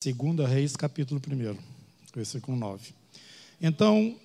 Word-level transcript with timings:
Segunda 0.00 0.46
Reis, 0.46 0.76
capítulo 0.76 1.20
1, 1.20 1.58
versículo 2.14 2.56
9. 2.56 2.92
Então, 3.60 4.16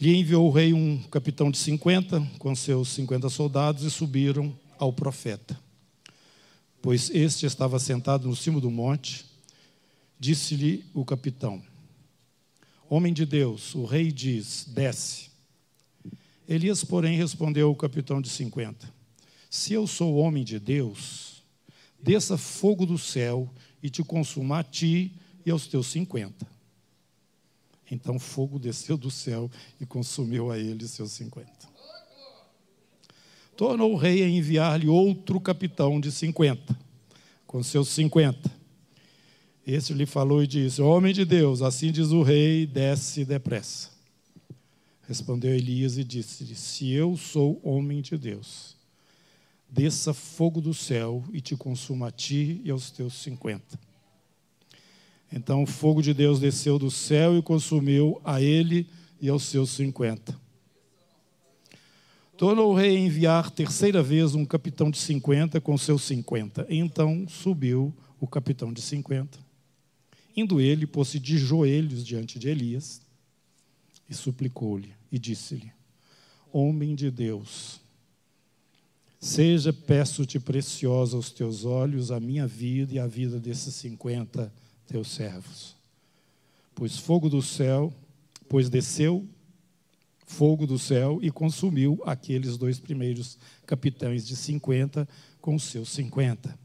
lhe 0.00 0.16
enviou 0.16 0.48
o 0.48 0.50
rei 0.50 0.72
um 0.72 1.02
capitão 1.10 1.50
de 1.50 1.58
50, 1.58 2.26
com 2.38 2.56
seus 2.56 2.88
50 2.88 3.28
soldados, 3.28 3.82
e 3.82 3.90
subiram 3.90 4.58
ao 4.78 4.94
profeta. 4.94 5.60
Pois 6.80 7.10
este 7.10 7.44
estava 7.44 7.78
sentado 7.78 8.26
no 8.26 8.34
cimo 8.34 8.58
do 8.58 8.70
monte, 8.70 9.26
disse-lhe 10.18 10.86
o 10.94 11.04
capitão: 11.04 11.62
Homem 12.88 13.12
de 13.12 13.26
Deus, 13.26 13.74
o 13.74 13.84
rei 13.84 14.10
diz: 14.10 14.64
desce. 14.68 15.28
Elias, 16.48 16.82
porém, 16.82 17.18
respondeu 17.18 17.68
ao 17.68 17.76
capitão 17.76 18.22
de 18.22 18.30
50: 18.30 18.90
Se 19.50 19.74
eu 19.74 19.86
sou 19.86 20.16
homem 20.16 20.44
de 20.44 20.58
Deus, 20.58 21.42
desça 22.02 22.38
fogo 22.38 22.86
do 22.86 22.96
céu 22.96 23.52
e 23.82 23.90
te 23.90 24.02
consuma 24.02 24.60
a 24.60 24.64
ti 24.64 25.12
e 25.44 25.50
aos 25.50 25.66
teus 25.66 25.86
cinquenta. 25.86 26.46
Então 27.90 28.18
fogo 28.18 28.58
desceu 28.58 28.96
do 28.96 29.10
céu 29.10 29.50
e 29.80 29.86
consumiu 29.86 30.50
a 30.50 30.58
ele 30.58 30.86
seus 30.88 31.12
cinquenta. 31.12 31.76
Tornou 33.56 33.92
o 33.92 33.96
rei 33.96 34.22
a 34.22 34.28
enviar-lhe 34.28 34.88
outro 34.88 35.40
capitão 35.40 35.98
de 35.98 36.12
cinquenta, 36.12 36.76
com 37.46 37.62
seus 37.62 37.88
cinquenta. 37.88 38.50
Este 39.66 39.94
lhe 39.94 40.04
falou 40.04 40.42
e 40.42 40.46
disse: 40.46 40.82
Homem 40.82 41.14
de 41.14 41.24
Deus, 41.24 41.62
assim 41.62 41.90
diz 41.90 42.08
o 42.08 42.22
rei, 42.22 42.66
desce 42.66 43.24
depressa. 43.24 43.90
Respondeu 45.08 45.54
Elias 45.54 45.96
e 45.96 46.04
disse-lhe: 46.04 46.54
Se 46.54 46.90
eu 46.90 47.16
sou 47.16 47.60
homem 47.62 48.02
de 48.02 48.18
Deus, 48.18 48.75
desça 49.68 50.14
fogo 50.14 50.60
do 50.60 50.72
céu 50.72 51.24
e 51.32 51.40
te 51.40 51.56
consuma 51.56 52.08
a 52.08 52.10
ti 52.10 52.60
e 52.64 52.70
aos 52.70 52.90
teus 52.90 53.14
cinquenta. 53.14 53.78
Então 55.32 55.62
o 55.62 55.66
fogo 55.66 56.00
de 56.00 56.14
Deus 56.14 56.40
desceu 56.40 56.78
do 56.78 56.90
céu 56.90 57.36
e 57.36 57.42
consumiu 57.42 58.20
a 58.24 58.40
ele 58.40 58.88
e 59.20 59.28
aos 59.28 59.44
seus 59.44 59.70
cinquenta. 59.70 60.38
Tornou 62.36 62.72
o 62.72 62.74
rei 62.76 62.98
enviar 62.98 63.50
terceira 63.50 64.02
vez 64.02 64.34
um 64.34 64.44
capitão 64.44 64.90
de 64.90 64.98
cinquenta 64.98 65.60
com 65.60 65.76
seus 65.78 66.02
cinquenta. 66.02 66.66
Então 66.68 67.26
subiu 67.26 67.94
o 68.20 68.26
capitão 68.26 68.72
de 68.72 68.82
cinquenta. 68.82 69.38
Indo 70.36 70.60
ele, 70.60 70.86
pôs-se 70.86 71.18
de 71.18 71.38
joelhos 71.38 72.04
diante 72.04 72.38
de 72.38 72.48
Elias 72.48 73.00
e 74.08 74.14
suplicou-lhe 74.14 74.92
e 75.10 75.18
disse-lhe: 75.18 75.72
Homem 76.52 76.94
de 76.94 77.10
Deus, 77.10 77.80
Seja, 79.18 79.72
peço-te, 79.72 80.38
preciosa 80.38 81.16
aos 81.16 81.30
teus 81.30 81.64
olhos 81.64 82.10
a 82.10 82.20
minha 82.20 82.46
vida 82.46 82.94
e 82.94 82.98
a 82.98 83.06
vida 83.06 83.40
desses 83.40 83.74
cinquenta 83.74 84.52
teus 84.86 85.08
servos. 85.08 85.74
Pois 86.74 86.98
fogo 86.98 87.28
do 87.28 87.40
céu, 87.42 87.92
pois 88.48 88.68
desceu 88.68 89.26
fogo 90.26 90.66
do 90.66 90.78
céu 90.78 91.20
e 91.22 91.30
consumiu 91.30 92.02
aqueles 92.04 92.56
dois 92.56 92.80
primeiros 92.80 93.38
capitães 93.64 94.26
de 94.26 94.36
cinquenta 94.36 95.08
com 95.40 95.58
seus 95.58 95.90
cinquenta. 95.90 96.58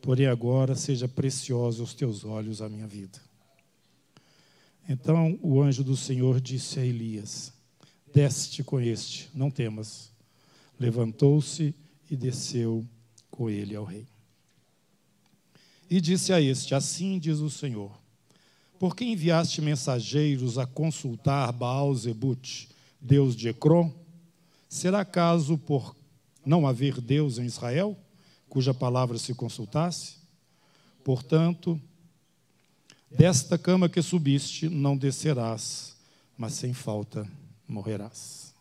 Porém 0.00 0.26
agora 0.26 0.76
seja 0.76 1.08
preciosa 1.08 1.82
aos 1.82 1.92
teus 1.92 2.24
olhos 2.24 2.62
a 2.62 2.68
minha 2.68 2.86
vida. 2.86 3.18
Então 4.88 5.38
o 5.42 5.60
anjo 5.60 5.82
do 5.82 5.96
Senhor 5.96 6.40
disse 6.40 6.78
a 6.78 6.84
Elias: 6.84 7.52
Desce 8.12 8.62
com 8.62 8.80
este, 8.80 9.28
não 9.34 9.50
temas. 9.50 10.13
Levantou-se 10.78 11.74
e 12.10 12.16
desceu 12.16 12.86
com 13.30 13.48
ele 13.48 13.74
ao 13.74 13.84
rei. 13.84 14.06
E 15.90 16.00
disse 16.00 16.32
a 16.32 16.40
este: 16.40 16.74
Assim 16.74 17.18
diz 17.18 17.38
o 17.38 17.50
Senhor: 17.50 17.96
Por 18.78 18.96
que 18.96 19.04
enviaste 19.04 19.60
mensageiros 19.60 20.58
a 20.58 20.66
consultar 20.66 21.52
Baal-Zebut, 21.52 22.68
deus 23.00 23.36
de 23.36 23.48
Ecrom? 23.48 23.92
Será 24.68 25.04
caso 25.04 25.56
por 25.56 25.94
não 26.44 26.66
haver 26.66 27.00
Deus 27.00 27.38
em 27.38 27.44
Israel, 27.44 27.96
cuja 28.48 28.74
palavra 28.74 29.18
se 29.18 29.34
consultasse? 29.34 30.16
Portanto, 31.04 31.80
desta 33.10 33.56
cama 33.56 33.88
que 33.88 34.02
subiste 34.02 34.68
não 34.68 34.96
descerás, 34.96 35.96
mas 36.36 36.54
sem 36.54 36.72
falta 36.72 37.28
morrerás. 37.68 38.52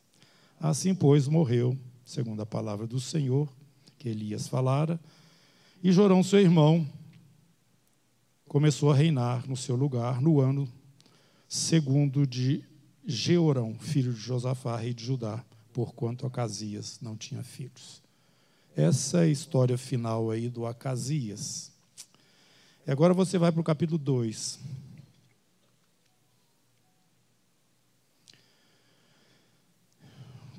Assim, 0.60 0.94
pois, 0.94 1.28
morreu 1.28 1.78
segundo 2.06 2.42
a 2.42 2.46
palavra 2.46 2.86
do 2.86 3.00
Senhor, 3.00 3.48
que 3.98 4.10
Elias 4.10 4.48
falara, 4.48 5.00
e 5.84 5.92
Jorão, 5.92 6.24
seu 6.24 6.40
irmão, 6.40 6.88
começou 8.48 8.92
a 8.92 8.96
reinar 8.96 9.48
no 9.48 9.58
seu 9.58 9.76
lugar 9.76 10.22
no 10.22 10.40
ano 10.40 10.68
segundo 11.48 12.26
de 12.26 12.64
Jeorão, 13.06 13.76
filho 13.80 14.14
de 14.14 14.20
Josafá, 14.20 14.78
rei 14.78 14.94
de 14.94 15.04
Judá, 15.04 15.44
porquanto 15.74 16.26
Acasias 16.26 17.00
não 17.02 17.18
tinha 17.18 17.44
filhos. 17.44 18.02
Essa 18.76 19.20
é 19.20 19.24
a 19.24 19.28
história 19.28 19.78
final 19.78 20.32
aí 20.32 20.50
do 20.50 20.66
Acasias. 20.66 21.72
E 22.88 22.92
agora 22.92 23.14
você 23.14 23.38
vai 23.38 23.52
para 23.52 23.62
o 23.62 23.64
capítulo 23.64 23.98
2. 23.98 24.60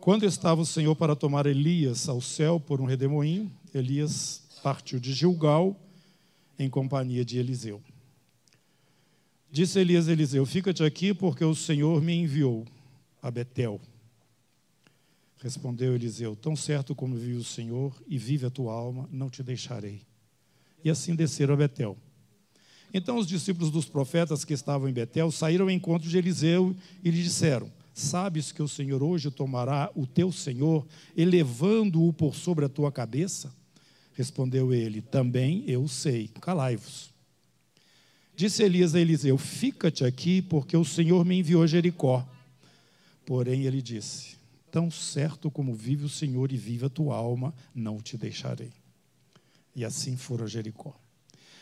Quando 0.05 0.27
estava 0.27 0.61
o 0.61 0.67
Senhor 0.67 0.95
para 0.95 1.17
tomar 1.17 1.47
Elias 1.47 2.11
ao 2.11 2.21
céu 2.21 2.61
por 2.61 2.79
um 2.79 2.85
redemoinho, 2.85 3.51
Elias 3.73 4.43
partiu 4.63 5.01
de 5.01 5.15
Gilgal 5.15 5.81
em 6.59 6.69
companhia 6.69 7.25
de 7.25 7.39
Eliseu. 7.39 7.83
Disse 9.51 9.79
Elias 9.79 10.07
a 10.07 10.13
Eliseu: 10.13 10.45
Fica-te 10.45 10.85
aqui, 10.85 11.15
porque 11.15 11.43
o 11.43 11.55
Senhor 11.55 12.03
me 12.03 12.13
enviou 12.13 12.67
a 13.23 13.31
Betel. 13.31 13.81
Respondeu 15.39 15.95
Eliseu: 15.95 16.37
Tão 16.37 16.55
certo 16.55 16.95
como 16.95 17.17
vive 17.17 17.39
o 17.39 17.43
Senhor 17.43 17.97
e 18.07 18.19
vive 18.19 18.45
a 18.45 18.51
tua 18.51 18.75
alma, 18.75 19.09
não 19.11 19.31
te 19.31 19.43
deixarei. 19.43 20.03
E 20.85 20.91
assim 20.91 21.15
desceram 21.15 21.55
a 21.55 21.57
Betel. 21.57 21.97
Então 22.93 23.17
os 23.17 23.27
discípulos 23.27 23.71
dos 23.71 23.87
profetas 23.87 24.45
que 24.45 24.53
estavam 24.53 24.87
em 24.87 24.93
Betel 24.93 25.31
saíram 25.31 25.65
ao 25.65 25.71
encontro 25.71 26.07
de 26.11 26.19
Eliseu 26.19 26.77
e 27.03 27.11
lhe 27.11 27.23
disseram: 27.23 27.73
Sabes 27.95 28.51
que 28.51 28.61
o 28.61 28.67
Senhor 28.67 29.05
hoje 29.05 29.31
tomará 29.31 29.89
o 29.95 30.05
teu 30.05 30.33
Senhor, 30.33 30.85
elevando-o 31.17 32.13
por 32.13 32.35
sobre 32.35 32.65
a 32.65 32.69
tua 32.69 32.91
cabeça? 32.91 33.55
Respondeu 34.15 34.75
ele: 34.75 35.01
Também 35.01 35.63
eu 35.69 35.87
sei. 35.87 36.29
Calai-vos. 36.41 37.15
Disse 38.35 38.65
Elias 38.65 38.97
a 38.97 39.01
Eliseu: 39.01 39.39
Fica-te 39.39 40.05
aqui, 40.05 40.43
porque 40.43 40.77
o 40.77 40.85
Senhor 40.85 41.25
me 41.25 41.39
enviou 41.39 41.63
a 41.63 41.69
Jericó. 41.69 42.27
Porém, 43.25 43.63
ele 43.63 43.81
disse: 43.81 44.37
Tão 44.73 44.91
certo 44.91 45.49
como 45.49 45.73
vive 45.73 46.05
o 46.05 46.09
Senhor 46.09 46.51
e 46.51 46.57
vive 46.57 46.87
a 46.87 46.91
tua 46.91 47.15
alma, 47.15 47.55
não 47.73 48.01
te 48.01 48.19
deixarei. 48.19 48.73
E 49.77 49.85
assim 49.85 50.17
foram 50.17 50.47
a 50.47 50.49
Jericó. 50.49 50.97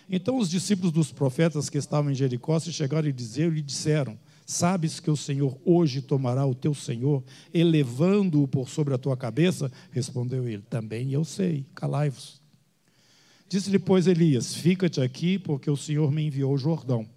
Então 0.08 0.38
os 0.38 0.48
discípulos 0.48 0.92
dos 0.92 1.12
profetas 1.12 1.68
que 1.68 1.76
estavam 1.76 2.10
em 2.10 2.14
Jericó 2.14 2.58
se 2.58 2.72
chegaram 2.72 3.06
e 3.06 3.12
lhe 3.12 3.62
disseram: 3.62 4.18
Sabes 4.44 5.00
que 5.00 5.10
o 5.10 5.16
Senhor 5.16 5.58
hoje 5.64 6.02
tomará 6.02 6.44
o 6.44 6.54
teu 6.54 6.74
Senhor, 6.74 7.22
elevando-o 7.54 8.48
por 8.48 8.68
sobre 8.68 8.92
a 8.92 8.98
tua 8.98 9.16
cabeça? 9.16 9.70
Respondeu 9.90 10.48
ele: 10.48 10.62
Também 10.68 11.12
eu 11.12 11.24
sei, 11.24 11.64
calai-vos. 11.74 12.40
Disse-lhe, 13.48 13.78
pois, 13.78 14.06
Elias: 14.06 14.54
Fica-te 14.54 15.00
aqui, 15.00 15.38
porque 15.38 15.70
o 15.70 15.76
Senhor 15.76 16.10
me 16.10 16.26
enviou 16.26 16.52
o 16.54 16.58
Jordão. 16.58 17.08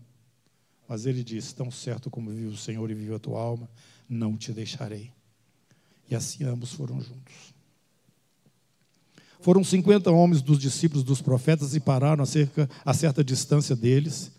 Mas 0.88 1.06
ele 1.06 1.24
disse: 1.24 1.56
Tão 1.56 1.72
certo 1.72 2.09
como 2.09 2.30
vive 2.30 2.47
o 2.47 2.58
Senhor 2.58 2.90
e 2.91 2.94
vive 2.94 3.13
a 3.13 3.19
tua 3.19 3.42
alma, 3.42 3.69
não 4.07 4.38
te 4.38 4.53
deixarei. 4.53 5.12
E 6.09 6.16
assim 6.16 6.44
ambos 6.44 6.74
foram 6.74 7.02
juntos. 7.02 7.56
Foram 9.40 9.63
cinquenta 9.63 10.12
homens 10.12 10.42
dos 10.42 10.57
discípulos 10.57 11.03
dos 11.03 11.22
profetas 11.22 11.75
e 11.75 11.80
pararam 11.80 12.24
a, 12.24 12.25
cerca, 12.25 12.69
a 12.84 12.94
certa 12.94 13.24
distância 13.24 13.75
deles 13.75 14.31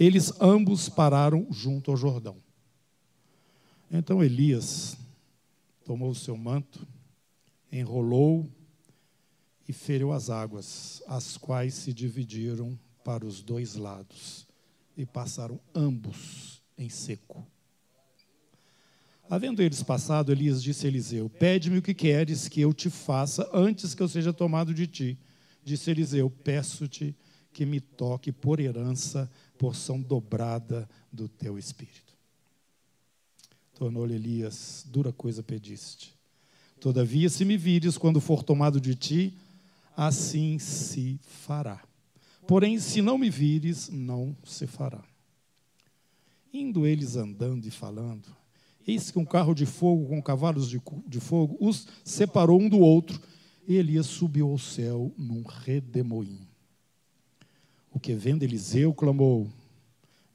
eles 0.00 0.32
ambos 0.40 0.88
pararam 0.88 1.46
junto 1.50 1.90
ao 1.90 1.96
Jordão. 1.96 2.38
Então 3.90 4.24
Elias 4.24 4.96
tomou 5.84 6.10
o 6.10 6.14
seu 6.14 6.38
manto, 6.38 6.88
enrolou 7.70 8.50
e 9.68 9.74
feriu 9.74 10.10
as 10.10 10.30
águas, 10.30 11.02
as 11.06 11.36
quais 11.36 11.74
se 11.74 11.92
dividiram 11.92 12.78
para 13.04 13.26
os 13.26 13.42
dois 13.42 13.74
lados 13.74 14.46
e 14.96 15.04
passaram 15.04 15.60
ambos 15.74 16.62
em 16.78 16.88
seco. 16.88 17.46
Havendo 19.28 19.62
eles 19.62 19.82
passado, 19.82 20.32
Elias 20.32 20.62
disse 20.62 20.86
a 20.86 20.88
Eliseu: 20.88 21.28
Pede-me 21.28 21.78
o 21.78 21.82
que 21.82 21.92
queres 21.92 22.48
que 22.48 22.60
eu 22.60 22.72
te 22.72 22.88
faça 22.88 23.48
antes 23.52 23.94
que 23.94 24.02
eu 24.02 24.08
seja 24.08 24.32
tomado 24.32 24.72
de 24.72 24.86
ti. 24.86 25.18
Disse 25.62 25.90
Eliseu: 25.90 26.30
Peço-te 26.30 27.14
que 27.52 27.66
me 27.66 27.80
toque 27.80 28.32
por 28.32 28.60
herança 28.60 29.30
porção 29.60 30.00
dobrada 30.00 30.88
do 31.12 31.28
teu 31.28 31.58
espírito. 31.58 32.16
Tornou-lhe 33.74 34.14
Elias: 34.14 34.86
Dura 34.88 35.12
coisa 35.12 35.42
pediste. 35.42 36.14
Todavia, 36.80 37.28
se 37.28 37.44
me 37.44 37.58
vires 37.58 37.98
quando 37.98 38.22
for 38.22 38.42
tomado 38.42 38.80
de 38.80 38.94
ti, 38.94 39.36
assim 39.94 40.58
se 40.58 41.20
fará. 41.22 41.84
Porém, 42.46 42.78
se 42.78 43.02
não 43.02 43.18
me 43.18 43.28
vires, 43.28 43.90
não 43.90 44.34
se 44.44 44.66
fará. 44.66 45.04
Indo 46.50 46.86
eles 46.86 47.16
andando 47.16 47.66
e 47.66 47.70
falando, 47.70 48.34
eis 48.88 49.10
que 49.10 49.18
um 49.18 49.26
carro 49.26 49.54
de 49.54 49.66
fogo 49.66 50.06
com 50.06 50.22
cavalos 50.22 50.70
de, 50.70 50.80
de 51.06 51.20
fogo 51.20 51.58
os 51.60 51.86
separou 52.02 52.58
um 52.58 52.68
do 52.68 52.78
outro, 52.78 53.20
e 53.68 53.76
Elias 53.76 54.06
subiu 54.06 54.50
ao 54.50 54.58
céu 54.58 55.12
num 55.18 55.42
redemoinho. 55.42 56.49
O 57.90 57.98
que 57.98 58.14
vendo 58.14 58.42
Eliseu 58.42 58.94
clamou: 58.94 59.50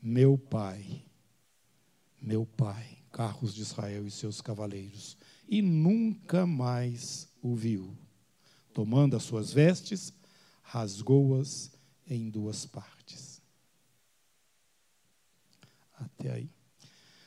Meu 0.02 0.38
pai, 0.38 1.04
meu 2.22 2.46
pai, 2.46 2.98
carros 3.12 3.54
de 3.54 3.62
Israel 3.62 4.06
e 4.06 4.12
seus 4.12 4.42
cavaleiros, 4.42 5.18
e 5.48 5.62
nunca 5.62 6.46
mais 6.46 7.30
o 7.42 7.56
viu. 7.56 7.96
Tomando 8.74 9.16
as 9.16 9.24
suas 9.24 9.54
vestes, 9.54 10.12
rasgou-as 10.62 11.72
em 12.08 12.30
duas 12.30 12.66
partes. 12.66 13.42
Até 15.94 16.32
aí. 16.32 16.50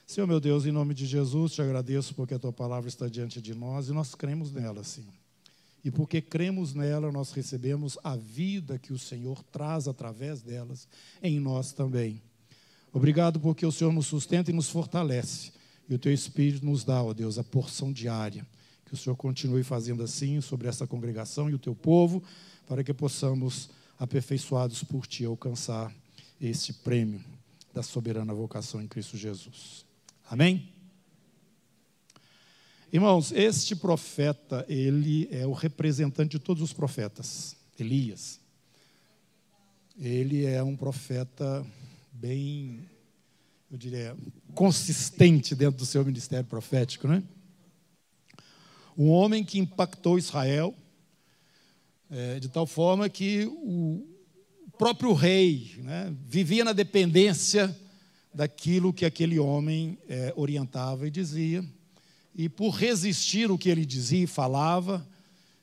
Senhor 0.07 0.27
meu 0.27 0.41
Deus, 0.41 0.67
em 0.67 0.73
nome 0.73 0.95
de 0.95 1.07
Jesus, 1.07 1.53
te 1.53 1.63
agradeço 1.63 2.15
porque 2.15 2.35
a 2.35 2.39
tua 2.39 2.53
palavra 2.53 2.89
está 2.89 3.09
diante 3.09 3.41
de 3.41 3.55
nós 3.55 3.89
e 3.89 3.93
nós 3.93 4.15
cremos 4.15 4.53
nela, 4.53 4.83
sim. 4.85 5.07
E 5.85 5.91
porque 5.91 6.21
cremos 6.21 6.75
nela, 6.75 7.13
nós 7.13 7.33
recebemos 7.33 7.97
a 8.03 8.17
vida 8.17 8.79
que 8.79 8.93
o 8.93 8.99
Senhor 8.99 9.43
traz 9.45 9.87
através 9.87 10.43
delas 10.43 10.89
em 11.23 11.39
nós 11.39 11.73
também. 11.73 12.21
Obrigado 12.93 13.39
porque 13.39 13.65
o 13.65 13.73
Senhor 13.73 13.93
nos 13.93 14.07
sustenta 14.07 14.51
e 14.51 14.55
nos 14.55 14.69
fortalece. 14.69 15.53
E 15.89 15.95
o 15.95 15.99
teu 15.99 16.13
Espírito 16.13 16.67
nos 16.67 16.85
dá, 16.85 17.03
ó 17.03 17.15
Deus, 17.15 17.39
a 17.39 17.45
porção 17.45 17.93
diária. 17.93 18.47
Que 18.85 18.95
o 18.95 18.97
Senhor 18.97 19.17
continue 19.17 19.63
fazendo 19.63 20.03
assim 20.03 20.41
sobre 20.41 20.69
essa 20.69 20.87
congregação 20.87 21.49
e 21.49 21.55
o 21.55 21.59
teu 21.59 21.75
povo, 21.75 22.23
para 22.67 22.83
que 22.83 22.93
possamos, 22.93 23.71
aperfeiçoados 23.99 24.83
por 24.83 25.07
ti, 25.07 25.25
alcançar 25.25 25.95
este 26.41 26.73
prêmio 26.73 27.23
da 27.73 27.83
soberana 27.83 28.35
vocação 28.35 28.83
em 28.83 28.89
Cristo 28.89 29.17
Jesus. 29.17 29.85
Amém? 30.29 30.78
Irmãos, 32.91 33.33
este 33.33 33.77
profeta, 33.77 34.65
ele 34.67 35.29
é 35.31 35.47
o 35.47 35.53
representante 35.53 36.31
de 36.31 36.39
todos 36.39 36.63
os 36.63 36.73
profetas, 36.73 37.55
Elias. 37.79 38.41
Ele 39.99 40.47
é 40.47 40.63
um 40.63 40.75
profeta 40.75 41.67
bem, 42.11 42.89
eu 43.71 43.77
diria, 43.77 44.17
consistente 44.55 45.55
dentro 45.55 45.77
do 45.77 45.85
seu 45.85 46.03
ministério 46.03 46.47
profético, 46.47 47.07
né? 47.07 47.23
Um 48.97 49.11
homem 49.11 49.45
que 49.45 49.59
impactou 49.59 50.17
Israel 50.17 50.75
é, 52.11 52.41
de 52.41 52.49
tal 52.49 52.67
forma 52.67 53.07
que 53.11 53.45
o 53.45 54.03
próprio 54.79 55.13
rei 55.13 55.75
né, 55.83 56.11
vivia 56.27 56.65
na 56.65 56.73
dependência 56.73 57.77
daquilo 58.33 58.95
que 58.95 59.05
aquele 59.05 59.39
homem 59.39 59.99
é, 60.09 60.33
orientava 60.35 61.07
e 61.07 61.11
dizia. 61.11 61.63
E 62.39 62.49
por 62.49 62.71
resistir 62.71 63.51
o 63.51 63.59
que 63.59 63.69
ele 63.69 63.85
dizia 63.85 64.23
e 64.23 64.27
falava, 64.29 65.05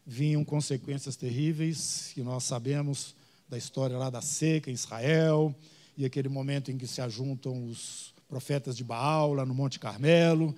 vinham 0.05 0.43
consequências 0.43 1.15
terríveis, 1.15 2.11
que 2.13 2.21
nós 2.21 2.43
sabemos 2.43 3.15
da 3.47 3.57
história 3.57 3.97
lá 3.97 4.09
da 4.09 4.21
seca 4.21 4.69
em 4.69 4.73
Israel, 4.73 5.55
e 5.97 6.03
aquele 6.03 6.27
momento 6.27 6.69
em 6.69 6.77
que 6.77 6.85
se 6.85 6.99
ajuntam 6.99 7.69
os 7.69 8.13
profetas 8.27 8.75
de 8.75 8.83
Baal 8.83 9.33
lá 9.33 9.45
no 9.45 9.55
Monte 9.55 9.79
Carmelo, 9.79 10.53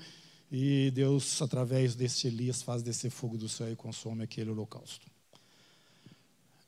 e 0.52 0.90
Deus, 0.90 1.40
através 1.40 1.94
desse 1.94 2.26
Elias, 2.26 2.64
faz 2.64 2.82
descer 2.82 3.12
fogo 3.12 3.38
do 3.38 3.48
céu 3.48 3.72
e 3.72 3.76
consome 3.76 4.24
aquele 4.24 4.50
holocausto. 4.50 5.06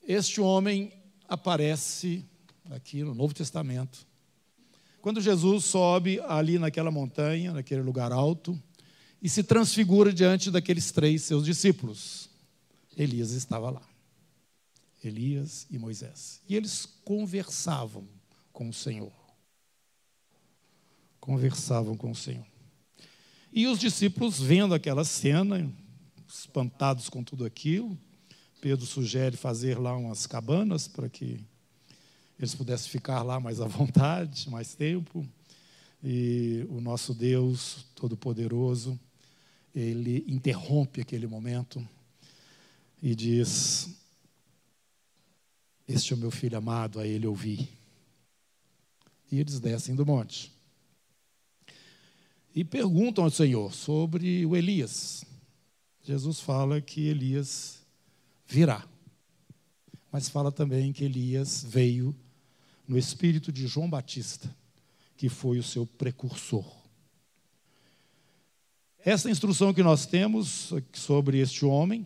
Este 0.08 0.40
homem 0.40 0.94
aparece 1.28 2.24
aqui 2.70 3.02
no 3.02 3.16
Novo 3.16 3.34
Testamento. 3.34 4.06
Quando 5.02 5.20
Jesus 5.20 5.66
sobe 5.66 6.20
ali 6.28 6.60
naquela 6.60 6.92
montanha, 6.92 7.52
naquele 7.52 7.82
lugar 7.82 8.12
alto, 8.12 8.62
e 9.22 9.30
se 9.30 9.44
transfigura 9.44 10.14
diante 10.14 10.50
daqueles 10.50 10.92
três 10.92 11.24
seus 11.24 11.46
discípulos. 11.46 12.30
Elias 12.96 13.32
estava 13.32 13.70
lá. 13.70 13.82
Elias 15.04 15.66
e 15.70 15.78
Moisés. 15.78 16.42
E 16.48 16.56
eles 16.56 16.86
conversavam 17.04 18.08
com 18.52 18.70
o 18.70 18.74
Senhor. 18.74 19.12
Conversavam 21.20 21.96
com 21.96 22.12
o 22.12 22.16
Senhor. 22.16 22.46
E 23.52 23.68
os 23.68 23.80
discípulos, 23.80 24.40
vendo 24.40 24.74
aquela 24.74 25.04
cena, 25.04 25.72
espantados 26.28 27.10
com 27.10 27.24
tudo 27.24 27.46
aquilo, 27.46 27.98
Pedro 28.62 28.86
sugere 28.86 29.38
fazer 29.38 29.80
lá 29.80 29.96
umas 29.96 30.28
cabanas 30.28 30.88
para 30.88 31.10
que 31.10 31.40
eles 32.38 32.54
pudessem 32.54 32.90
ficar 32.90 33.22
lá 33.24 33.40
mais 33.40 33.60
à 33.60 33.66
vontade, 33.66 34.50
mais 34.50 34.76
tempo. 34.76 35.28
E 36.04 36.66
o 36.70 36.80
nosso 36.80 37.14
Deus 37.14 37.86
Todo-Poderoso, 37.96 39.00
ele 39.74 40.26
interrompe 40.28 41.02
aquele 41.02 41.28
momento 41.28 41.86
e 43.02 43.16
diz: 43.16 43.90
Este 45.88 46.14
é 46.14 46.16
o 46.16 46.20
meu 46.20 46.32
filho 46.32 46.58
amado, 46.58 47.00
a 47.00 47.08
ele 47.08 47.28
ouvi. 47.28 47.70
E 49.32 49.40
eles 49.40 49.60
descem 49.60 49.96
do 49.96 50.06
monte. 50.06 50.52
E 52.54 52.64
perguntam 52.64 53.24
ao 53.24 53.30
Senhor 53.30 53.74
sobre 53.74 54.46
o 54.46 54.56
Elias. 54.56 55.24
Jesus 56.04 56.40
fala 56.40 56.82
que 56.82 57.08
Elias 57.08 57.86
virá. 58.48 58.88
Mas 60.12 60.28
fala 60.28 60.52
também 60.52 60.92
que 60.92 61.06
Elias 61.06 61.64
veio 61.64 62.16
no 62.88 62.98
espírito 62.98 63.52
de 63.52 63.68
João 63.68 63.88
Batista, 63.88 64.54
que 65.16 65.30
foi 65.30 65.60
o 65.60 65.64
seu 65.64 65.86
precursor. 65.86 66.79
Essa 69.06 69.30
instrução 69.30 69.74
que 69.74 69.82
nós 69.82 70.06
temos 70.06 70.74
sobre 70.92 71.40
este 71.40 71.66
homem, 71.66 72.06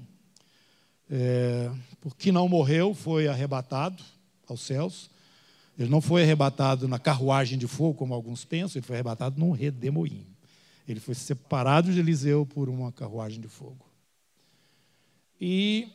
é, 1.10 1.72
porque 2.00 2.32
não 2.32 2.48
morreu, 2.48 2.94
foi 2.94 3.28
arrebatado 3.28 4.04
aos 4.48 4.62
céus. 4.62 5.10
Ele 5.78 5.90
não 5.90 6.00
foi 6.00 6.22
arrebatado 6.22 6.88
na 6.88 7.00
carruagem 7.00 7.58
de 7.58 7.68
fogo, 7.68 7.96
como 7.96 8.14
alguns 8.14 8.46
pensam, 8.46 8.80
ele 8.80 8.86
foi 8.86 8.96
arrebatado 8.96 9.40
num 9.40 9.52
redemoinho. 9.52 10.28
Ele 10.88 11.00
foi 11.00 11.16
separado 11.16 11.92
de 11.92 12.00
Eliseu 12.00 12.46
por 12.46 12.70
uma 12.70 12.92
carruagem 12.92 13.42
de 13.42 13.48
fogo. 13.48 13.86
E 15.42 15.88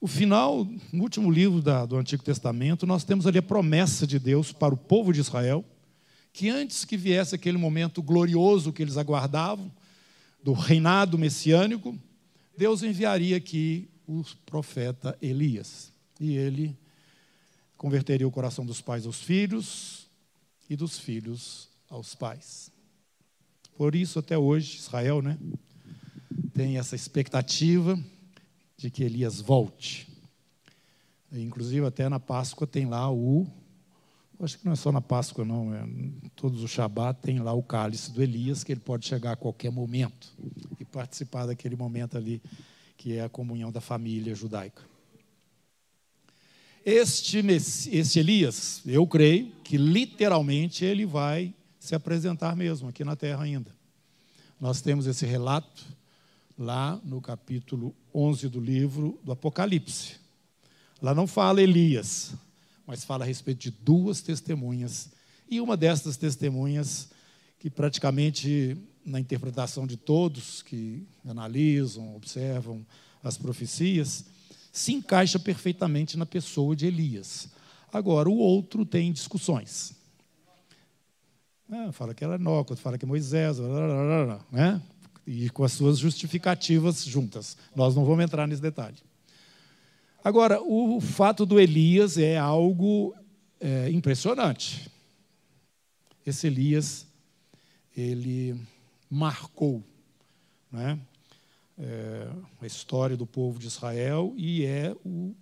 o 0.00 0.06
final, 0.06 0.66
no 0.90 1.02
último 1.02 1.30
livro 1.30 1.60
da, 1.60 1.84
do 1.84 1.96
Antigo 1.98 2.22
Testamento, 2.22 2.86
nós 2.86 3.04
temos 3.04 3.26
ali 3.26 3.38
a 3.38 3.42
promessa 3.42 4.06
de 4.06 4.18
Deus 4.18 4.52
para 4.52 4.72
o 4.72 4.76
povo 4.76 5.12
de 5.12 5.20
Israel, 5.20 5.62
que 6.32 6.48
antes 6.48 6.86
que 6.86 6.96
viesse 6.96 7.34
aquele 7.34 7.58
momento 7.58 8.02
glorioso 8.02 8.72
que 8.72 8.80
eles 8.80 8.96
aguardavam, 8.96 9.70
do 10.48 10.54
reinado 10.54 11.18
messiânico, 11.18 11.94
Deus 12.56 12.82
enviaria 12.82 13.36
aqui 13.36 13.86
o 14.06 14.24
profeta 14.46 15.14
Elias. 15.20 15.92
E 16.18 16.38
ele 16.38 16.74
converteria 17.76 18.26
o 18.26 18.30
coração 18.30 18.64
dos 18.64 18.80
pais 18.80 19.04
aos 19.04 19.20
filhos 19.20 20.08
e 20.70 20.74
dos 20.74 20.98
filhos 20.98 21.68
aos 21.86 22.14
pais. 22.14 22.72
Por 23.76 23.94
isso, 23.94 24.18
até 24.18 24.38
hoje, 24.38 24.78
Israel 24.78 25.20
né, 25.20 25.36
tem 26.54 26.78
essa 26.78 26.96
expectativa 26.96 28.02
de 28.74 28.90
que 28.90 29.04
Elias 29.04 29.42
volte. 29.42 30.08
Inclusive, 31.30 31.84
até 31.84 32.08
na 32.08 32.18
Páscoa 32.18 32.66
tem 32.66 32.86
lá 32.86 33.12
o. 33.12 33.46
Acho 34.40 34.58
que 34.58 34.64
não 34.64 34.72
é 34.72 34.76
só 34.76 34.92
na 34.92 35.00
Páscoa, 35.00 35.44
não. 35.44 35.74
É, 35.74 35.84
todos 36.36 36.62
os 36.62 36.70
Shabat 36.70 37.20
tem 37.20 37.40
lá 37.40 37.52
o 37.52 37.62
cálice 37.62 38.12
do 38.12 38.22
Elias, 38.22 38.62
que 38.62 38.72
ele 38.72 38.80
pode 38.80 39.04
chegar 39.06 39.32
a 39.32 39.36
qualquer 39.36 39.72
momento 39.72 40.28
e 40.78 40.84
participar 40.84 41.46
daquele 41.46 41.74
momento 41.74 42.16
ali, 42.16 42.40
que 42.96 43.14
é 43.14 43.24
a 43.24 43.28
comunhão 43.28 43.72
da 43.72 43.80
família 43.80 44.34
judaica. 44.34 44.82
Este, 46.84 47.38
este 47.90 48.18
Elias, 48.18 48.80
eu 48.86 49.06
creio 49.06 49.50
que 49.64 49.76
literalmente 49.76 50.84
ele 50.84 51.04
vai 51.04 51.52
se 51.78 51.94
apresentar 51.94 52.54
mesmo 52.54 52.88
aqui 52.88 53.04
na 53.04 53.16
terra 53.16 53.42
ainda. 53.42 53.74
Nós 54.60 54.80
temos 54.80 55.06
esse 55.06 55.26
relato 55.26 55.84
lá 56.56 57.00
no 57.04 57.20
capítulo 57.20 57.94
11 58.14 58.48
do 58.48 58.60
livro 58.60 59.18
do 59.22 59.32
Apocalipse. 59.32 60.16
Lá 61.02 61.14
não 61.14 61.26
fala 61.26 61.60
Elias, 61.60 62.34
mas 62.88 63.04
fala 63.04 63.22
a 63.22 63.26
respeito 63.26 63.58
de 63.58 63.70
duas 63.70 64.22
testemunhas. 64.22 65.10
E 65.46 65.60
uma 65.60 65.76
dessas 65.76 66.16
testemunhas, 66.16 67.10
que 67.58 67.68
praticamente 67.68 68.78
na 69.04 69.20
interpretação 69.20 69.86
de 69.86 69.98
todos 69.98 70.62
que 70.62 71.06
analisam, 71.26 72.16
observam 72.16 72.84
as 73.22 73.36
profecias, 73.36 74.24
se 74.72 74.94
encaixa 74.94 75.38
perfeitamente 75.38 76.16
na 76.16 76.24
pessoa 76.24 76.74
de 76.74 76.86
Elias. 76.86 77.48
Agora, 77.92 78.26
o 78.30 78.38
outro 78.38 78.86
tem 78.86 79.12
discussões. 79.12 79.92
Ah, 81.70 81.92
fala 81.92 82.14
que 82.14 82.24
era 82.24 82.36
Enoque, 82.36 82.74
fala 82.76 82.96
que 82.96 83.04
é 83.04 83.08
Moisés, 83.08 83.58
blá, 83.58 83.68
blá, 83.68 84.24
blá, 84.24 84.40
né? 84.50 84.82
e 85.26 85.50
com 85.50 85.62
as 85.62 85.72
suas 85.72 85.98
justificativas 85.98 87.04
juntas. 87.04 87.54
Nós 87.76 87.94
não 87.94 88.06
vamos 88.06 88.24
entrar 88.24 88.46
nesse 88.46 88.62
detalhe. 88.62 88.96
Agora, 90.22 90.60
o 90.62 91.00
fato 91.00 91.46
do 91.46 91.60
Elias 91.60 92.18
é 92.18 92.36
algo 92.36 93.14
é, 93.60 93.88
impressionante. 93.90 94.90
Esse 96.26 96.46
Elias, 96.46 97.06
ele 97.96 98.60
marcou 99.08 99.82
né, 100.70 100.98
é, 101.78 102.28
a 102.60 102.66
história 102.66 103.16
do 103.16 103.26
povo 103.26 103.58
de 103.58 103.68
Israel 103.68 104.34
e 104.36 104.64
é 104.64 104.94
o, 105.04 105.34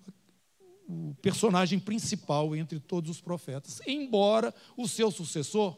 o 0.89 1.17
personagem 1.21 1.81
principal 1.81 2.55
entre 2.55 2.79
todos 2.79 3.11
os 3.11 3.21
profetas, 3.21 3.81
embora 3.87 4.55
o 4.77 4.87
seu 4.87 5.11
sucessor 5.11 5.77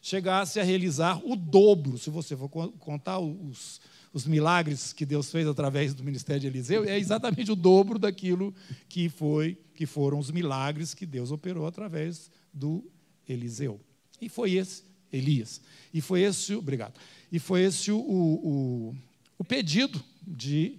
chegasse 0.00 0.60
a 0.60 0.64
realizar 0.64 1.20
o 1.24 1.34
dobro, 1.36 1.98
se 1.98 2.10
você 2.10 2.36
for 2.36 2.48
contar 2.48 3.18
os, 3.18 3.80
os 4.12 4.26
milagres 4.26 4.92
que 4.92 5.04
Deus 5.04 5.30
fez 5.30 5.46
através 5.46 5.94
do 5.94 6.04
ministério 6.04 6.40
de 6.40 6.46
Eliseu, 6.46 6.84
é 6.84 6.98
exatamente 6.98 7.50
o 7.50 7.56
dobro 7.56 7.98
daquilo 7.98 8.54
que 8.88 9.08
foi 9.08 9.58
que 9.74 9.86
foram 9.86 10.18
os 10.18 10.30
milagres 10.30 10.92
que 10.92 11.06
Deus 11.06 11.30
operou 11.30 11.64
através 11.64 12.30
do 12.52 12.84
Eliseu. 13.28 13.80
E 14.20 14.28
foi 14.28 14.54
esse 14.54 14.82
Elias. 15.12 15.60
E 15.94 16.00
foi 16.00 16.22
esse, 16.22 16.54
obrigado. 16.54 16.98
E 17.30 17.38
foi 17.38 17.62
esse 17.62 17.92
o, 17.92 17.98
o, 17.98 18.96
o 19.38 19.44
pedido 19.44 20.02
de 20.26 20.78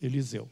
Eliseu. 0.00 0.48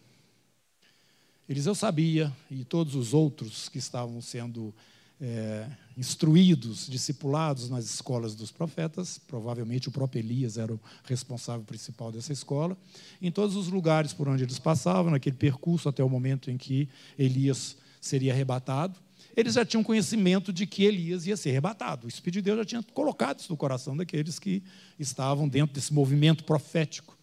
Eliseu 1.49 1.75
sabia, 1.75 2.35
e 2.51 2.65
todos 2.65 2.95
os 2.95 3.15
outros 3.15 3.69
que 3.69 3.79
estavam 3.79 4.21
sendo 4.21 4.75
é, 5.21 5.69
instruídos, 5.97 6.87
discipulados 6.87 7.71
nas 7.71 7.85
escolas 7.87 8.35
dos 8.35 8.51
profetas, 8.51 9.19
provavelmente 9.27 9.89
o 9.89 9.93
próprio 9.93 10.21
Elias 10.21 10.59
era 10.59 10.75
o 10.75 10.81
responsável 11.05 11.65
principal 11.65 12.13
dessa 12.13 12.33
escola, 12.33 12.77
em 13.21 13.31
todos 13.31 13.57
os 13.57 13.69
lugares 13.69 14.13
por 14.13 14.29
onde 14.29 14.45
eles 14.45 14.59
passavam, 14.59 15.11
naquele 15.11 15.37
percurso 15.37 15.89
até 15.89 16.05
o 16.05 16.09
momento 16.09 16.51
em 16.51 16.59
que 16.59 16.89
Elias 17.19 17.77
seria 18.01 18.33
arrebatado, 18.33 19.01
eles 19.37 19.55
já 19.55 19.65
tinham 19.65 19.85
conhecimento 19.85 20.53
de 20.53 20.67
que 20.67 20.85
Elias 20.85 21.27
ia 21.27 21.37
ser 21.37 21.51
arrebatado. 21.51 22.07
O 22.07 22.09
Espírito 22.09 22.37
de 22.37 22.43
Deus 22.43 22.59
já 22.59 22.65
tinha 22.65 22.83
colocado 22.83 23.39
isso 23.39 23.53
no 23.53 23.57
coração 23.57 23.97
daqueles 23.97 24.39
que 24.39 24.63
estavam 24.99 25.47
dentro 25.47 25.75
desse 25.75 25.93
movimento 25.93 26.45
profético. 26.45 27.17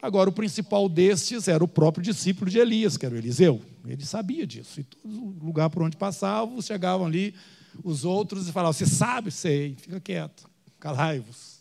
Agora, 0.00 0.30
o 0.30 0.32
principal 0.32 0.88
destes 0.88 1.46
era 1.46 1.62
o 1.62 1.68
próprio 1.68 2.02
discípulo 2.02 2.50
de 2.50 2.58
Elias, 2.58 2.96
que 2.96 3.04
era 3.04 3.14
o 3.14 3.18
Eliseu. 3.18 3.60
Ele 3.84 4.04
sabia 4.04 4.46
disso. 4.46 4.80
E 4.80 4.84
todo 4.84 5.34
lugar 5.44 5.68
por 5.68 5.82
onde 5.82 5.96
passavam, 5.96 6.62
chegavam 6.62 7.06
ali 7.06 7.34
os 7.82 8.04
outros 8.04 8.48
e 8.48 8.52
falavam: 8.52 8.72
Você 8.72 8.86
sabe? 8.86 9.30
Sei, 9.30 9.74
fica 9.76 10.00
quieto, 10.00 10.48
calai-vos. 10.78 11.60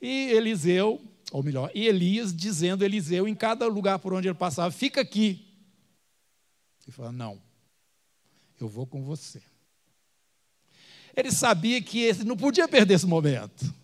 E 0.00 0.30
Eliseu, 0.30 1.00
ou 1.32 1.42
melhor, 1.42 1.70
e 1.74 1.86
Elias 1.86 2.34
dizendo 2.34 2.82
a 2.82 2.84
Eliseu 2.84 3.26
em 3.26 3.34
cada 3.34 3.66
lugar 3.66 3.98
por 3.98 4.12
onde 4.12 4.28
ele 4.28 4.34
passava: 4.34 4.70
Fica 4.70 5.00
aqui. 5.00 5.46
Ele 6.84 6.92
falou: 6.92 7.12
Não, 7.12 7.40
eu 8.60 8.68
vou 8.68 8.86
com 8.86 9.02
você. 9.02 9.42
Ele 11.16 11.32
sabia 11.32 11.80
que 11.80 12.00
ele 12.00 12.24
não 12.24 12.36
podia 12.36 12.68
perder 12.68 12.94
esse 12.94 13.06
momento. 13.06 13.74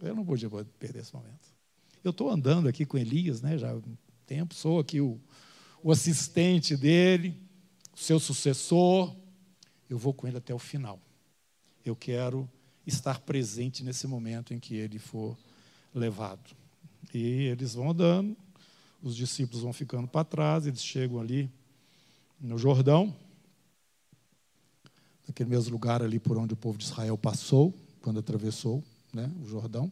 Eu 0.00 0.14
não 0.14 0.24
podia 0.24 0.48
perder 0.78 1.00
esse 1.00 1.12
momento. 1.12 1.34
Eu 2.04 2.10
estou 2.10 2.30
andando 2.30 2.68
aqui 2.68 2.86
com 2.86 2.96
Elias, 2.96 3.42
né, 3.42 3.58
já 3.58 3.70
há 3.70 3.74
um 3.74 3.96
tempo, 4.24 4.54
sou 4.54 4.78
aqui 4.78 5.00
o, 5.00 5.20
o 5.82 5.90
assistente 5.90 6.76
dele, 6.76 7.34
seu 7.94 8.20
sucessor. 8.20 9.14
Eu 9.88 9.98
vou 9.98 10.12
com 10.12 10.26
ele 10.26 10.36
até 10.36 10.54
o 10.54 10.58
final. 10.58 11.00
Eu 11.84 11.94
quero 11.94 12.48
estar 12.86 13.20
presente 13.20 13.82
nesse 13.82 14.06
momento 14.06 14.54
em 14.54 14.58
que 14.58 14.74
ele 14.74 14.98
for 14.98 15.36
levado. 15.94 16.54
E 17.12 17.46
eles 17.46 17.74
vão 17.74 17.90
andando, 17.90 18.36
os 19.02 19.14
discípulos 19.14 19.62
vão 19.62 19.72
ficando 19.72 20.06
para 20.08 20.24
trás, 20.24 20.66
eles 20.66 20.82
chegam 20.82 21.20
ali 21.20 21.50
no 22.40 22.58
Jordão, 22.58 23.14
naquele 25.26 25.50
mesmo 25.50 25.72
lugar 25.72 26.02
ali 26.02 26.18
por 26.18 26.36
onde 26.36 26.54
o 26.54 26.56
povo 26.56 26.78
de 26.78 26.84
Israel 26.84 27.16
passou, 27.16 27.74
quando 28.00 28.20
atravessou 28.20 28.82
né, 29.12 29.30
o 29.42 29.46
Jordão. 29.46 29.90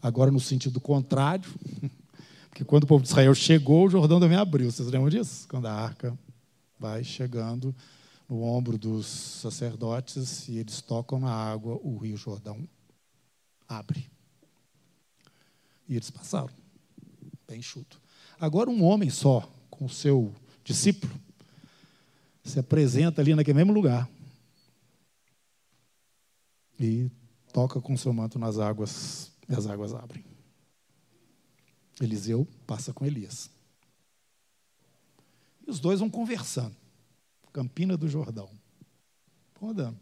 Agora, 0.00 0.30
no 0.30 0.40
sentido 0.40 0.80
contrário, 0.80 1.50
porque 2.48 2.64
quando 2.64 2.84
o 2.84 2.86
povo 2.86 3.02
de 3.02 3.08
Israel 3.08 3.34
chegou, 3.34 3.86
o 3.86 3.90
Jordão 3.90 4.20
também 4.20 4.38
abriu. 4.38 4.70
Vocês 4.70 4.88
lembram 4.88 5.10
disso? 5.10 5.46
Quando 5.48 5.66
a 5.66 5.72
arca 5.72 6.16
vai 6.78 7.02
chegando 7.02 7.74
no 8.28 8.42
ombro 8.42 8.76
dos 8.76 9.06
sacerdotes 9.06 10.48
e 10.48 10.58
eles 10.58 10.82
tocam 10.82 11.18
na 11.18 11.32
água, 11.32 11.80
o 11.82 11.96
rio 11.96 12.16
Jordão 12.16 12.68
abre. 13.66 14.10
E 15.88 15.96
eles 15.96 16.10
passaram, 16.10 16.50
bem 17.46 17.60
enxuto. 17.60 18.00
Agora, 18.38 18.68
um 18.68 18.84
homem 18.84 19.08
só, 19.08 19.50
com 19.70 19.86
o 19.86 19.90
seu 19.90 20.34
discípulo, 20.62 21.18
se 22.44 22.58
apresenta 22.58 23.22
ali 23.22 23.34
naquele 23.34 23.56
mesmo 23.56 23.72
lugar 23.72 24.08
e 26.78 27.10
toca 27.52 27.80
com 27.80 27.96
seu 27.96 28.12
manto 28.12 28.38
nas 28.38 28.58
águas 28.58 29.32
e 29.48 29.54
as 29.54 29.66
águas 29.66 29.94
abrem. 29.94 30.24
Eliseu 32.00 32.46
passa 32.66 32.92
com 32.92 33.04
Elias. 33.04 33.50
E 35.66 35.70
os 35.70 35.80
dois 35.80 36.00
vão 36.00 36.08
conversando. 36.08 36.76
Campina 37.52 37.96
do 37.96 38.08
Jordão. 38.08 38.50
Andando. 39.62 39.98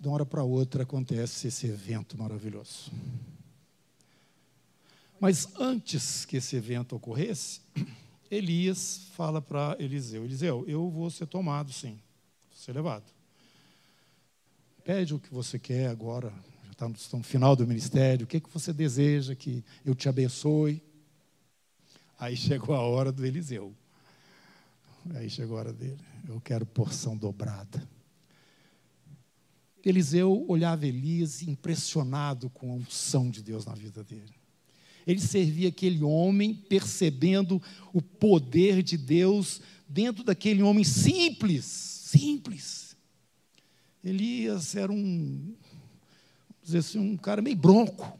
De 0.00 0.08
uma 0.08 0.14
hora 0.14 0.26
para 0.26 0.42
outra 0.42 0.82
acontece 0.82 1.46
esse 1.46 1.66
evento 1.66 2.18
maravilhoso. 2.18 2.90
Mas 5.20 5.48
antes 5.56 6.24
que 6.24 6.38
esse 6.38 6.56
evento 6.56 6.96
ocorresse, 6.96 7.60
Elias 8.28 9.02
fala 9.14 9.40
para 9.40 9.76
Eliseu: 9.78 10.24
Eliseu, 10.24 10.64
eu 10.66 10.90
vou 10.90 11.08
ser 11.10 11.26
tomado, 11.26 11.72
sim, 11.72 12.00
vou 12.50 12.58
ser 12.58 12.72
levado. 12.72 13.04
Pede 14.82 15.14
o 15.14 15.20
que 15.20 15.32
você 15.32 15.60
quer 15.60 15.88
agora, 15.88 16.32
está 16.72 16.88
no 16.88 17.22
final 17.22 17.54
do 17.54 17.64
ministério, 17.64 18.24
o 18.24 18.26
que, 18.26 18.40
que 18.40 18.50
você 18.50 18.72
deseja 18.72 19.36
que 19.36 19.64
eu 19.84 19.94
te 19.94 20.08
abençoe? 20.08 20.82
Aí 22.18 22.36
chegou 22.36 22.74
a 22.74 22.80
hora 22.80 23.12
do 23.12 23.24
Eliseu. 23.24 23.72
Aí 25.14 25.28
chegou 25.28 25.56
a 25.56 25.60
hora 25.60 25.72
dele. 25.72 25.98
Eu 26.28 26.40
quero 26.40 26.64
porção 26.64 27.16
dobrada. 27.16 27.86
Eliseu 29.84 30.44
olhava 30.48 30.86
Elias 30.86 31.42
impressionado 31.42 32.48
com 32.50 32.70
a 32.70 32.74
unção 32.74 33.28
de 33.28 33.42
Deus 33.42 33.66
na 33.66 33.74
vida 33.74 34.04
dele. 34.04 34.32
Ele 35.04 35.20
servia 35.20 35.68
aquele 35.68 36.02
homem 36.04 36.54
percebendo 36.54 37.60
o 37.92 38.00
poder 38.00 38.82
de 38.82 38.96
Deus 38.96 39.60
dentro 39.88 40.22
daquele 40.22 40.62
homem 40.62 40.84
simples, 40.84 41.64
simples. 41.64 42.96
Elias 44.04 44.76
era 44.76 44.92
um 44.92 45.54
dizer 46.62 46.78
assim, 46.78 46.98
um 46.98 47.16
cara 47.16 47.42
meio 47.42 47.56
bronco. 47.56 48.18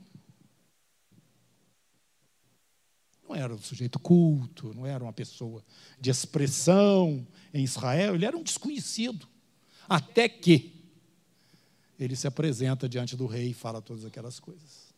Não 3.33 3.41
era 3.41 3.55
um 3.55 3.59
sujeito 3.59 3.99
culto, 3.99 4.75
não 4.75 4.87
era 4.87 5.03
uma 5.03 5.13
pessoa 5.13 5.65
de 5.99 6.11
expressão 6.11 7.27
em 7.55 7.65
Israel, 7.65 8.15
ele 8.15 8.27
era 8.27 8.37
um 8.37 8.43
desconhecido. 8.43 9.27
Até 9.89 10.29
que 10.29 10.71
ele 11.99 12.15
se 12.15 12.27
apresenta 12.27 12.87
diante 12.87 13.17
do 13.17 13.25
rei 13.25 13.49
e 13.49 13.55
fala 13.55 13.81
todas 13.81 14.05
aquelas 14.05 14.39
coisas. 14.39 14.93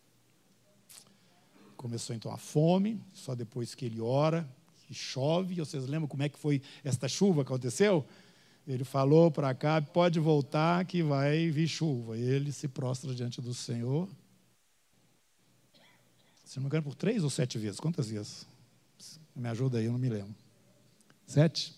Começou 1.76 2.16
então 2.16 2.32
a 2.32 2.36
fome, 2.36 3.00
só 3.12 3.36
depois 3.36 3.72
que 3.72 3.84
ele 3.84 4.00
ora, 4.00 4.48
que 4.88 4.94
chove. 4.94 5.54
Vocês 5.54 5.86
lembram 5.86 6.08
como 6.08 6.24
é 6.24 6.28
que 6.28 6.38
foi 6.38 6.60
esta 6.82 7.06
chuva 7.06 7.44
que 7.44 7.52
aconteceu? 7.52 8.04
Ele 8.66 8.82
falou 8.82 9.30
para 9.30 9.54
cá, 9.54 9.80
pode 9.80 10.18
voltar 10.18 10.84
que 10.86 11.04
vai 11.04 11.50
vir 11.50 11.68
chuva. 11.68 12.18
Ele 12.18 12.50
se 12.50 12.66
prostra 12.66 13.14
diante 13.14 13.40
do 13.40 13.54
Senhor. 13.54 14.08
Se 16.44 16.56
não 16.56 16.64
me 16.64 16.68
engano, 16.68 16.84
por 16.84 16.94
três 16.94 17.24
ou 17.24 17.30
sete 17.30 17.58
vezes. 17.58 17.80
Quantas 17.80 18.08
vezes? 18.08 18.46
Me 19.34 19.48
ajuda 19.48 19.78
aí, 19.78 19.86
eu 19.86 19.92
não 19.92 19.98
me 19.98 20.08
lembro. 20.08 20.34
Sete? 21.26 21.74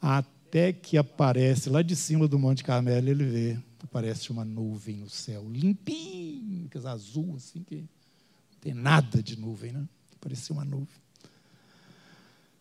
Até 0.00 0.72
que 0.72 0.96
aparece 0.96 1.68
lá 1.68 1.82
de 1.82 1.94
cima 1.94 2.26
do 2.26 2.38
Monte 2.38 2.64
Carmelo, 2.64 3.08
ele 3.08 3.24
vê, 3.24 3.58
aparece 3.82 4.30
uma 4.30 4.44
nuvem 4.44 4.96
no 4.96 5.10
céu, 5.10 5.46
limpinho, 5.50 6.68
que 6.68 6.78
azul, 6.78 7.34
assim, 7.36 7.62
que 7.62 7.76
não 7.76 8.60
tem 8.60 8.72
nada 8.72 9.22
de 9.22 9.38
nuvem, 9.38 9.72
né? 9.72 9.86
Parecia 10.20 10.54
uma 10.54 10.64
nuvem 10.64 11.00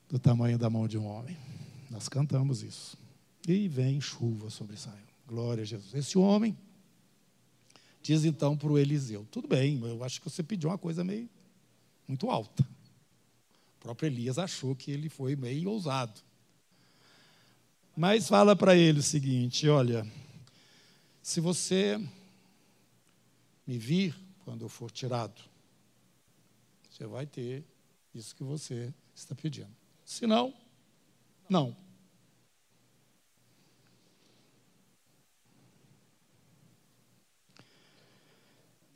do 0.10 0.18
tamanho 0.18 0.58
da 0.58 0.70
mão 0.70 0.88
de 0.88 0.98
um 0.98 1.06
homem. 1.06 1.38
Nós 1.90 2.10
cantamos 2.10 2.64
isso. 2.64 2.98
E 3.48 3.68
vem 3.68 4.02
chuva 4.02 4.50
sobre 4.50 4.76
Israel. 4.76 4.98
Glória 5.28 5.62
a 5.62 5.66
Jesus. 5.66 5.94
Esse 5.94 6.18
homem 6.18 6.58
diz 8.02 8.24
então 8.26 8.58
para 8.58 8.72
o 8.72 8.78
Eliseu: 8.78 9.28
Tudo 9.32 9.48
bem, 9.48 9.80
eu 9.82 10.04
acho 10.04 10.20
que 10.22 10.30
você 10.30 10.44
pediu 10.44 10.70
uma 10.70 10.78
coisa 10.78 11.04
meio 11.04 11.30
muito 12.08 12.30
alta. 12.30 12.64
O 12.64 13.82
próprio 13.82 14.08
Elias 14.08 14.38
achou 14.38 14.76
que 14.76 14.92
ele 14.92 15.10
foi 15.10 15.36
meio 15.36 15.70
ousado. 15.70 16.20
Mas 17.96 18.28
fala 18.28 18.56
para 18.56 18.76
ele 18.76 19.00
o 19.00 19.04
seguinte: 19.04 19.68
Olha, 19.68 20.06
se 21.22 21.40
você 21.40 21.98
me 23.66 23.78
vir 23.78 24.16
quando 24.44 24.64
eu 24.64 24.70
for 24.70 24.90
tirado, 24.90 25.42
você 26.90 27.06
vai 27.06 27.26
ter 27.26 27.64
isso 28.14 28.36
que 28.36 28.44
você 28.44 28.94
Está 29.20 29.36
pedindo. 29.36 29.76
Se 30.06 30.26
não, 30.26 30.54
não. 31.50 31.76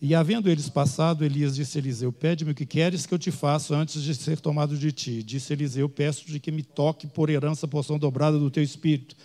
E 0.06 0.14
havendo 0.14 0.50
eles 0.50 0.68
passado, 0.68 1.24
Elias 1.24 1.56
disse 1.56 1.78
a 1.78 1.80
Eliseu: 1.80 2.12
Pede-me 2.12 2.52
o 2.52 2.54
que 2.54 2.66
queres 2.66 3.06
que 3.06 3.14
eu 3.14 3.18
te 3.18 3.32
faça 3.32 3.74
antes 3.74 4.04
de 4.04 4.14
ser 4.14 4.38
tomado 4.38 4.78
de 4.78 4.92
ti. 4.92 5.24
Disse 5.24 5.54
Eliseu: 5.54 5.88
Peço-te 5.88 6.42
que 6.42 6.52
me 6.52 6.62
toque 6.62 7.08
por 7.08 7.30
herança 7.30 7.66
a 7.66 7.70
porção 7.70 7.98
dobrada 7.98 8.38
do 8.38 8.52
teu 8.52 8.62
espírito. 8.62 9.16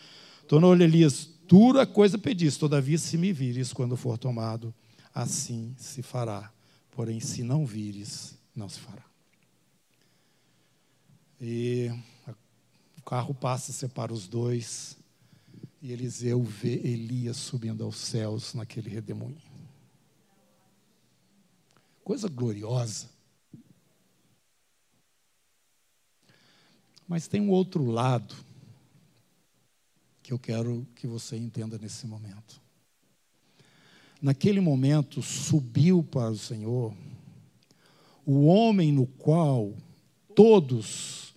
Tornou-lhe 0.46 0.84
Elias: 0.84 1.28
Dura 1.48 1.84
coisa 1.84 2.16
pediste, 2.16 2.60
todavia, 2.60 2.96
se 2.96 3.18
me 3.18 3.32
vires 3.32 3.72
quando 3.72 3.96
for 3.96 4.16
tomado, 4.16 4.72
assim 5.12 5.74
se 5.76 6.00
fará. 6.00 6.48
Porém, 6.92 7.18
se 7.18 7.42
não 7.42 7.66
vires, 7.66 8.38
não 8.54 8.68
se 8.68 8.78
fará. 8.78 9.04
E 11.40 11.90
o 12.96 13.02
carro 13.02 13.34
passa, 13.34 13.72
separa 13.72 14.12
os 14.12 14.28
dois, 14.28 14.96
e 15.82 15.90
Eliseu 15.90 16.40
vê 16.40 16.74
Elias 16.84 17.36
subindo 17.36 17.82
aos 17.82 17.96
céus 17.96 18.54
naquele 18.54 18.90
redemoinho 18.90 19.47
coisa 22.08 22.26
gloriosa. 22.26 23.10
Mas 27.06 27.28
tem 27.28 27.38
um 27.38 27.50
outro 27.50 27.84
lado 27.84 28.34
que 30.22 30.32
eu 30.32 30.38
quero 30.38 30.88
que 30.94 31.06
você 31.06 31.36
entenda 31.36 31.76
nesse 31.76 32.06
momento. 32.06 32.62
Naquele 34.22 34.58
momento 34.58 35.20
subiu 35.20 36.02
para 36.02 36.30
o 36.30 36.38
Senhor 36.38 36.96
o 38.24 38.46
homem 38.46 38.90
no 38.90 39.06
qual 39.06 39.76
todos 40.34 41.34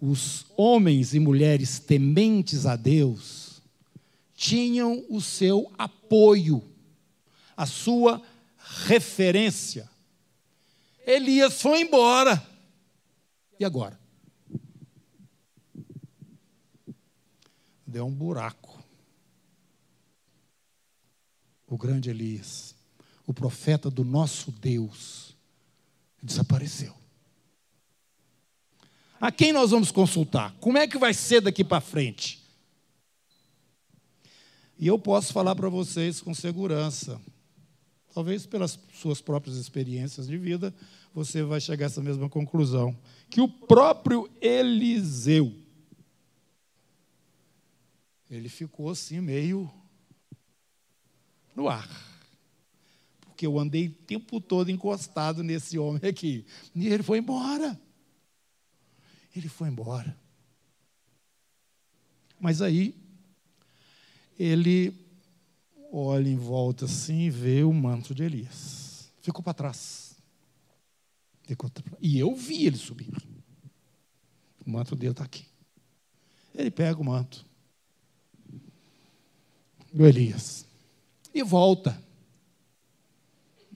os 0.00 0.46
homens 0.56 1.12
e 1.12 1.20
mulheres 1.20 1.78
tementes 1.78 2.64
a 2.64 2.76
Deus 2.76 3.60
tinham 4.34 5.04
o 5.10 5.20
seu 5.20 5.70
apoio, 5.76 6.64
a 7.54 7.66
sua 7.66 8.22
referência. 8.86 9.92
Elias 11.06 11.60
foi 11.60 11.82
embora. 11.82 12.44
E 13.58 13.64
agora? 13.64 13.98
Deu 17.86 18.06
um 18.06 18.12
buraco. 18.12 18.82
O 21.66 21.76
grande 21.76 22.10
Elias, 22.10 22.74
o 23.26 23.34
profeta 23.34 23.90
do 23.90 24.04
nosso 24.04 24.50
Deus, 24.52 25.36
desapareceu. 26.22 26.94
A 29.20 29.32
quem 29.32 29.52
nós 29.52 29.70
vamos 29.70 29.90
consultar? 29.90 30.54
Como 30.60 30.78
é 30.78 30.86
que 30.86 30.98
vai 30.98 31.14
ser 31.14 31.40
daqui 31.40 31.64
para 31.64 31.80
frente? 31.80 32.42
E 34.78 34.86
eu 34.86 34.98
posso 34.98 35.32
falar 35.32 35.54
para 35.54 35.68
vocês 35.68 36.20
com 36.20 36.34
segurança 36.34 37.20
talvez 38.14 38.46
pelas 38.46 38.78
suas 38.94 39.20
próprias 39.20 39.56
experiências 39.56 40.28
de 40.28 40.38
vida, 40.38 40.72
você 41.12 41.42
vai 41.42 41.60
chegar 41.60 41.86
a 41.86 41.88
essa 41.88 42.00
mesma 42.00 42.30
conclusão. 42.30 42.96
Que 43.28 43.40
o 43.40 43.48
próprio 43.48 44.30
Eliseu, 44.40 45.52
ele 48.30 48.48
ficou 48.48 48.88
assim 48.88 49.20
meio 49.20 49.68
no 51.56 51.68
ar. 51.68 51.88
Porque 53.20 53.46
eu 53.46 53.58
andei 53.58 53.88
o 53.88 53.92
tempo 53.92 54.40
todo 54.40 54.70
encostado 54.70 55.42
nesse 55.42 55.76
homem 55.76 56.08
aqui. 56.08 56.46
E 56.72 56.86
ele 56.86 57.02
foi 57.02 57.18
embora. 57.18 57.78
Ele 59.34 59.48
foi 59.48 59.68
embora. 59.68 60.16
Mas 62.38 62.62
aí, 62.62 62.94
ele 64.38 65.03
olha 65.96 66.28
em 66.28 66.36
volta 66.36 66.86
assim 66.86 67.20
e 67.20 67.30
vê 67.30 67.62
o 67.62 67.72
manto 67.72 68.14
de 68.14 68.24
Elias. 68.24 69.12
Ficou 69.22 69.42
para 69.42 69.54
trás. 69.54 70.16
E 72.00 72.18
eu 72.18 72.34
vi 72.34 72.66
ele 72.66 72.76
subir. 72.76 73.12
O 74.66 74.70
manto 74.70 74.96
dele 74.96 75.12
está 75.12 75.24
aqui. 75.24 75.46
Ele 76.54 76.70
pega 76.70 77.00
o 77.00 77.04
manto 77.04 77.46
do 79.92 80.04
Elias 80.04 80.66
e 81.32 81.42
volta 81.42 82.02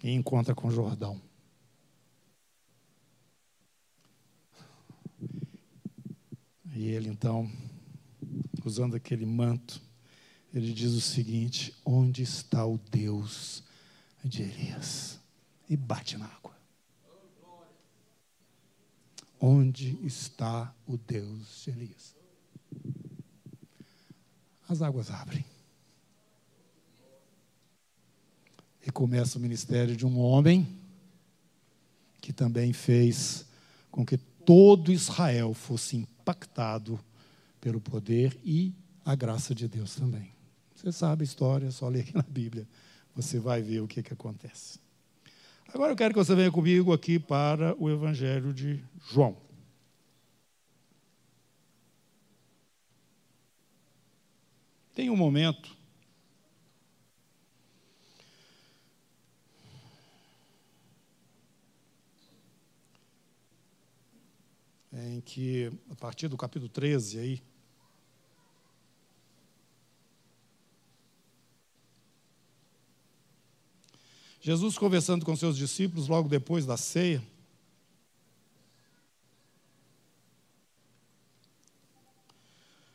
e 0.03 0.11
encontra 0.11 0.55
com 0.55 0.71
Jordão. 0.71 1.21
E 6.75 6.87
ele 6.89 7.09
então, 7.09 7.51
usando 8.65 8.95
aquele 8.95 9.27
manto, 9.27 9.88
ele 10.53 10.73
diz 10.73 10.93
o 10.93 11.01
seguinte: 11.01 11.75
Onde 11.85 12.23
está 12.23 12.65
o 12.65 12.79
Deus 12.91 13.63
de 14.25 14.43
Elias? 14.43 15.19
E 15.69 15.77
bate 15.77 16.17
na 16.17 16.27
água. 16.27 16.57
Onde 19.41 19.99
está 20.05 20.75
o 20.87 20.97
Deus 20.97 21.63
de 21.65 21.71
Elias? 21.71 22.17
As 24.69 24.83
águas 24.83 25.11
abrem. 25.11 25.45
E 28.85 28.91
começa 28.91 29.39
o 29.39 29.41
ministério 29.41 29.97
de 29.97 30.07
um 30.07 30.19
homem 30.19 30.67
que 32.21 32.33
também 32.33 32.73
fez 32.73 33.47
com 33.91 34.05
que 34.05 34.17
todo 34.17 34.91
Israel 34.91 35.53
fosse 35.53 35.97
impactado 35.97 36.99
pelo 37.61 37.81
poder 37.81 38.39
e 38.43 38.75
a 39.05 39.15
graça 39.15 39.55
de 39.55 39.69
Deus 39.69 39.95
também. 39.95 40.38
Você 40.79 40.93
sabe 40.93 41.23
a 41.23 41.25
história, 41.25 41.67
é 41.67 41.71
só 41.73 41.89
ler 41.89 42.03
aqui 42.03 42.15
na 42.15 42.23
Bíblia. 42.23 42.65
Você 43.17 43.41
vai 43.41 43.61
ver 43.61 43.81
o 43.81 43.89
que, 43.89 44.01
que 44.01 44.13
acontece. 44.13 44.79
Agora 45.75 45.91
eu 45.91 45.97
quero 45.97 46.15
que 46.15 46.25
você 46.25 46.37
venha 46.37 46.53
comigo 46.53 46.93
aqui 46.93 47.19
para 47.19 47.75
o 47.83 47.91
Evangelho 47.91 48.55
de 48.55 48.81
João. 49.11 49.37
Tem 54.95 55.11
um 55.11 55.17
momento 55.17 55.77
em 64.93 65.21
que, 65.23 65.73
a 65.91 65.97
partir 65.97 66.29
do 66.29 66.37
capítulo 66.37 66.69
13 66.69 67.19
aí, 67.19 67.48
Jesus 74.41 74.79
conversando 74.79 75.25
com 75.25 75.35
seus 75.35 75.57
discípulos 75.57 76.09
logo 76.09 76.29
depois 76.29 76.65
da 76.65 76.77
ceia. 76.77 77.23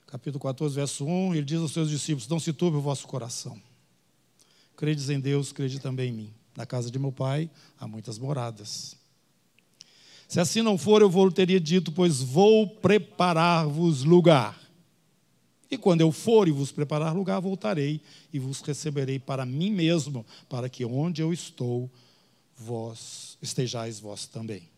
Capítulo 0.07 0.39
14, 0.39 0.75
verso 0.75 1.05
1, 1.05 1.35
ele 1.35 1.45
diz 1.45 1.59
aos 1.59 1.71
seus 1.71 1.89
discípulos: 1.89 2.27
Não 2.27 2.39
se 2.39 2.53
turbe 2.53 2.77
o 2.77 2.81
vosso 2.81 3.07
coração. 3.07 3.59
Credes 4.77 5.09
em 5.09 5.19
Deus, 5.19 5.51
crede 5.51 5.79
também 5.79 6.09
em 6.09 6.13
mim. 6.13 6.33
Na 6.55 6.65
casa 6.65 6.91
de 6.91 6.99
meu 6.99 7.11
pai 7.11 7.49
há 7.79 7.87
muitas 7.87 8.19
moradas. 8.19 8.95
Se 10.27 10.39
assim 10.39 10.61
não 10.61 10.77
for, 10.77 11.01
eu 11.01 11.09
vou 11.09 11.31
teria 11.31 11.59
dito, 11.59 11.91
pois 11.91 12.21
vou 12.21 12.67
preparar-vos 12.67 14.03
lugar. 14.03 14.62
E 15.73 15.77
quando 15.77 16.01
eu 16.01 16.11
for 16.11 16.47
e 16.47 16.51
vos 16.51 16.71
preparar 16.71 17.15
lugar, 17.15 17.39
voltarei 17.39 17.99
e 18.31 18.37
vos 18.37 18.61
receberei 18.61 19.17
para 19.17 19.43
mim 19.43 19.71
mesmo, 19.71 20.23
para 20.47 20.69
que 20.69 20.85
onde 20.85 21.19
eu 21.19 21.33
estou, 21.33 21.89
vós 22.55 23.39
estejais 23.41 23.99
vós 23.99 24.27
também. 24.27 24.69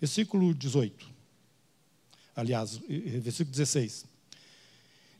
Versículo 0.00 0.54
18. 0.54 1.06
Aliás, 2.34 2.80
versículo 2.88 3.50
16. 3.50 4.06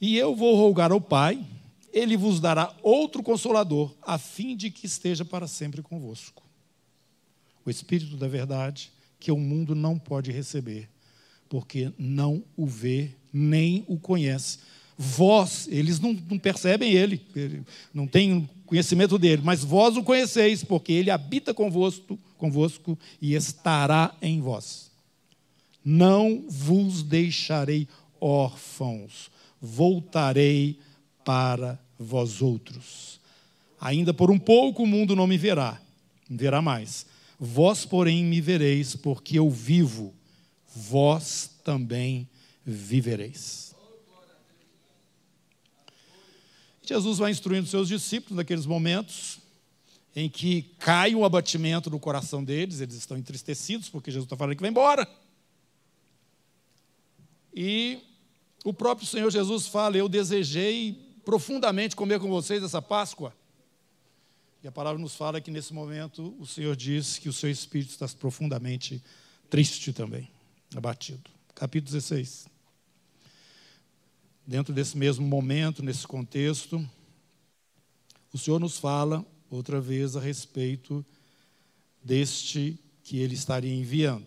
E 0.01 0.17
eu 0.17 0.35
vou 0.35 0.57
rogar 0.57 0.91
ao 0.91 1.01
Pai, 1.01 1.47
ele 1.93 2.17
vos 2.17 2.41
dará 2.41 2.75
outro 2.83 3.23
consolador, 3.23 3.95
a 4.01 4.17
fim 4.17 4.57
de 4.57 4.71
que 4.71 4.87
esteja 4.87 5.27
para 5.27 5.47
sempre 5.47 5.83
convosco. 5.83 6.43
O 7.67 7.71
Espírito 7.71 8.17
da 8.17 8.29
Verdade, 8.29 8.91
que 9.21 9.31
o 9.31 9.37
mundo 9.37 9.75
não 9.75 9.99
pode 9.99 10.33
receber, 10.33 10.89
porque 11.53 11.93
não 11.99 12.43
o 12.57 12.65
vê 12.65 13.11
nem 13.31 13.85
o 13.87 13.99
conhece. 13.99 14.61
Vós, 14.97 15.69
eles 15.71 16.01
não, 16.01 16.15
não 16.31 16.39
percebem 16.39 16.95
ele, 16.95 17.21
ele, 17.37 17.63
não 17.93 18.07
têm 18.07 18.49
conhecimento 18.65 19.19
dele, 19.19 19.43
mas 19.45 19.63
vós 19.63 19.95
o 19.95 20.03
conheceis, 20.03 20.65
porque 20.65 20.95
ele 20.95 21.11
habita 21.11 21.53
convosco, 21.53 22.19
convosco 22.39 22.99
e 23.21 23.35
estará 23.35 24.17
em 24.23 24.41
vós. 24.41 24.91
Não 25.85 26.43
vos 26.49 27.03
deixarei 27.03 27.87
órfãos, 28.19 29.31
voltarei 29.61 30.79
para 31.23 31.79
vós 31.99 32.41
outros. 32.41 33.21
Ainda 33.79 34.15
por 34.15 34.31
um 34.31 34.39
pouco 34.39 34.85
o 34.85 34.87
mundo 34.87 35.15
não 35.15 35.27
me 35.27 35.37
verá, 35.37 35.79
verá 36.31 36.63
mais. 36.63 37.05
Vós, 37.39 37.85
porém, 37.85 38.25
me 38.25 38.41
vereis, 38.41 38.97
porque 38.97 39.39
eu 39.39 39.51
vivo, 39.51 40.15
vós 40.75 41.51
também 41.65 42.29
vivereis. 42.65 43.75
Jesus 46.83 47.19
vai 47.19 47.31
instruindo 47.31 47.67
seus 47.67 47.89
discípulos 47.89 48.37
naqueles 48.37 48.67
momentos 48.67 49.39
em 50.15 50.29
que 50.29 50.63
cai 50.79 51.15
um 51.15 51.25
abatimento 51.25 51.89
no 51.89 51.99
coração 51.99 52.45
deles, 52.45 52.81
eles 52.81 52.97
estão 52.97 53.17
entristecidos 53.17 53.89
porque 53.89 54.11
Jesus 54.11 54.27
está 54.27 54.37
falando 54.37 54.57
que 54.57 54.61
vai 54.61 54.71
embora. 54.71 55.09
E 57.55 57.99
o 58.65 58.73
próprio 58.73 59.07
Senhor 59.07 59.31
Jesus 59.31 59.67
fala: 59.67 59.97
Eu 59.97 60.09
desejei 60.09 60.93
profundamente 61.25 61.97
comer 61.97 62.21
com 62.21 62.29
vocês 62.29 62.63
essa 62.63 62.83
Páscoa. 62.83 63.35
E 64.63 64.69
a 64.69 64.73
palavra 64.73 65.01
nos 65.01 65.15
fala 65.15 65.41
que 65.41 65.51
nesse 65.51 65.75
momento 65.75 66.37
o 66.39 66.47
Senhor 66.47 66.77
diz 66.77 67.19
que 67.19 67.29
o 67.29 67.33
seu 67.33 67.51
espírito 67.51 67.91
está 67.91 68.07
profundamente 68.09 69.03
triste 69.51 69.93
também, 69.93 70.31
abatido. 70.79 71.31
Capítulo 71.55 71.93
16. 71.93 72.47
Dentro 74.47 74.75
desse 74.75 74.97
mesmo 74.97 75.27
momento, 75.27 75.83
nesse 75.83 76.07
contexto, 76.07 76.85
o 78.33 78.39
Senhor 78.39 78.59
nos 78.59 78.79
fala 78.79 79.25
outra 79.51 79.81
vez 79.81 80.17
a 80.17 80.21
respeito 80.21 81.05
deste 82.03 82.79
que 83.05 83.19
ele 83.19 83.35
estaria 83.35 83.75
enviando. 83.75 84.27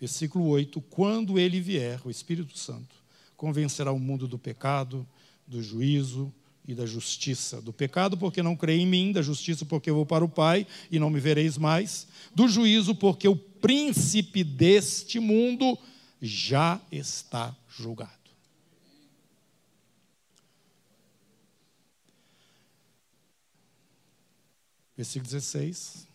Versículo 0.00 0.46
8: 0.46 0.80
Quando 0.82 1.38
ele 1.38 1.60
vier, 1.60 2.00
o 2.04 2.10
Espírito 2.10 2.58
Santo, 2.58 2.96
convencerá 3.36 3.92
o 3.92 3.98
mundo 3.98 4.28
do 4.28 4.38
pecado, 4.38 5.06
do 5.46 5.62
juízo 5.62 6.32
e 6.66 6.74
da 6.74 6.86
justiça. 6.86 7.60
Do 7.60 7.72
pecado, 7.72 8.16
porque 8.16 8.42
não 8.42 8.56
creio 8.56 8.80
em 8.80 8.86
mim, 8.86 9.12
da 9.12 9.22
justiça, 9.22 9.64
porque 9.64 9.90
vou 9.90 10.06
para 10.06 10.24
o 10.24 10.28
Pai 10.28 10.66
e 10.90 10.98
não 10.98 11.10
me 11.10 11.20
vereis 11.20 11.58
mais, 11.58 12.06
do 12.34 12.48
juízo, 12.48 12.94
porque 12.94 13.28
o 13.28 13.36
príncipe 13.36 14.42
deste 14.42 15.20
mundo 15.20 15.78
já 16.20 16.80
está 16.90 17.54
julgado. 17.68 18.12
Versículo 24.96 25.30
16. 25.30 26.06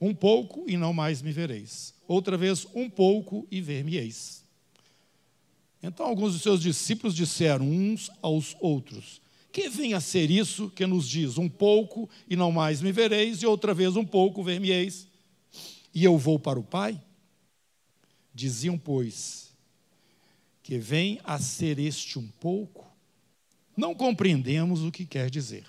Um 0.00 0.14
pouco 0.14 0.64
e 0.68 0.76
não 0.76 0.92
mais 0.92 1.22
me 1.22 1.32
vereis. 1.32 1.94
Outra 2.06 2.36
vez, 2.36 2.66
um 2.74 2.88
pouco 2.88 3.46
e 3.50 3.60
ver-me-eis. 3.60 4.44
Então, 5.82 6.06
alguns 6.06 6.32
dos 6.32 6.42
seus 6.42 6.62
discípulos 6.62 7.14
disseram 7.14 7.68
uns 7.68 8.10
aos 8.22 8.56
outros: 8.60 9.20
Que 9.54 9.68
vem 9.68 9.94
a 9.94 10.00
ser 10.00 10.32
isso 10.32 10.68
que 10.68 10.84
nos 10.84 11.08
diz: 11.08 11.38
Um 11.38 11.48
pouco 11.48 12.10
e 12.28 12.34
não 12.34 12.50
mais 12.50 12.82
me 12.82 12.90
vereis, 12.90 13.40
e 13.40 13.46
outra 13.46 13.72
vez, 13.72 13.94
um 13.94 14.04
pouco 14.04 14.42
ver-me-eis, 14.42 15.06
e 15.94 16.02
eu 16.02 16.18
vou 16.18 16.40
para 16.40 16.58
o 16.58 16.64
Pai? 16.64 17.00
Diziam, 18.34 18.76
pois, 18.76 19.52
que 20.60 20.76
vem 20.76 21.20
a 21.22 21.38
ser 21.38 21.78
este 21.78 22.18
um 22.18 22.26
pouco, 22.40 22.84
não 23.76 23.94
compreendemos 23.94 24.82
o 24.82 24.90
que 24.90 25.06
quer 25.06 25.30
dizer. 25.30 25.64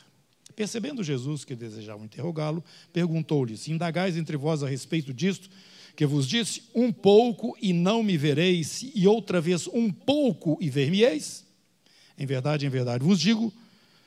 Percebendo 0.55 1.03
Jesus 1.03 1.45
que 1.45 1.55
desejavam 1.55 2.05
interrogá-lo, 2.05 2.63
perguntou-lhes: 2.91 3.67
Indagais 3.67 4.17
entre 4.17 4.35
vós 4.35 4.63
a 4.63 4.67
respeito 4.67 5.13
disto, 5.13 5.47
que 5.95 6.07
vos 6.07 6.27
disse: 6.27 6.63
Um 6.73 6.91
pouco 6.91 7.55
e 7.61 7.71
não 7.71 8.01
me 8.01 8.17
vereis, 8.17 8.83
e 8.95 9.07
outra 9.07 9.39
vez 9.39 9.67
um 9.67 9.91
pouco 9.91 10.57
e 10.59 10.71
ver-me-eis? 10.71 11.45
Em 12.17 12.25
verdade, 12.25 12.65
em 12.65 12.69
verdade 12.69 13.05
vos 13.05 13.19
digo 13.19 13.53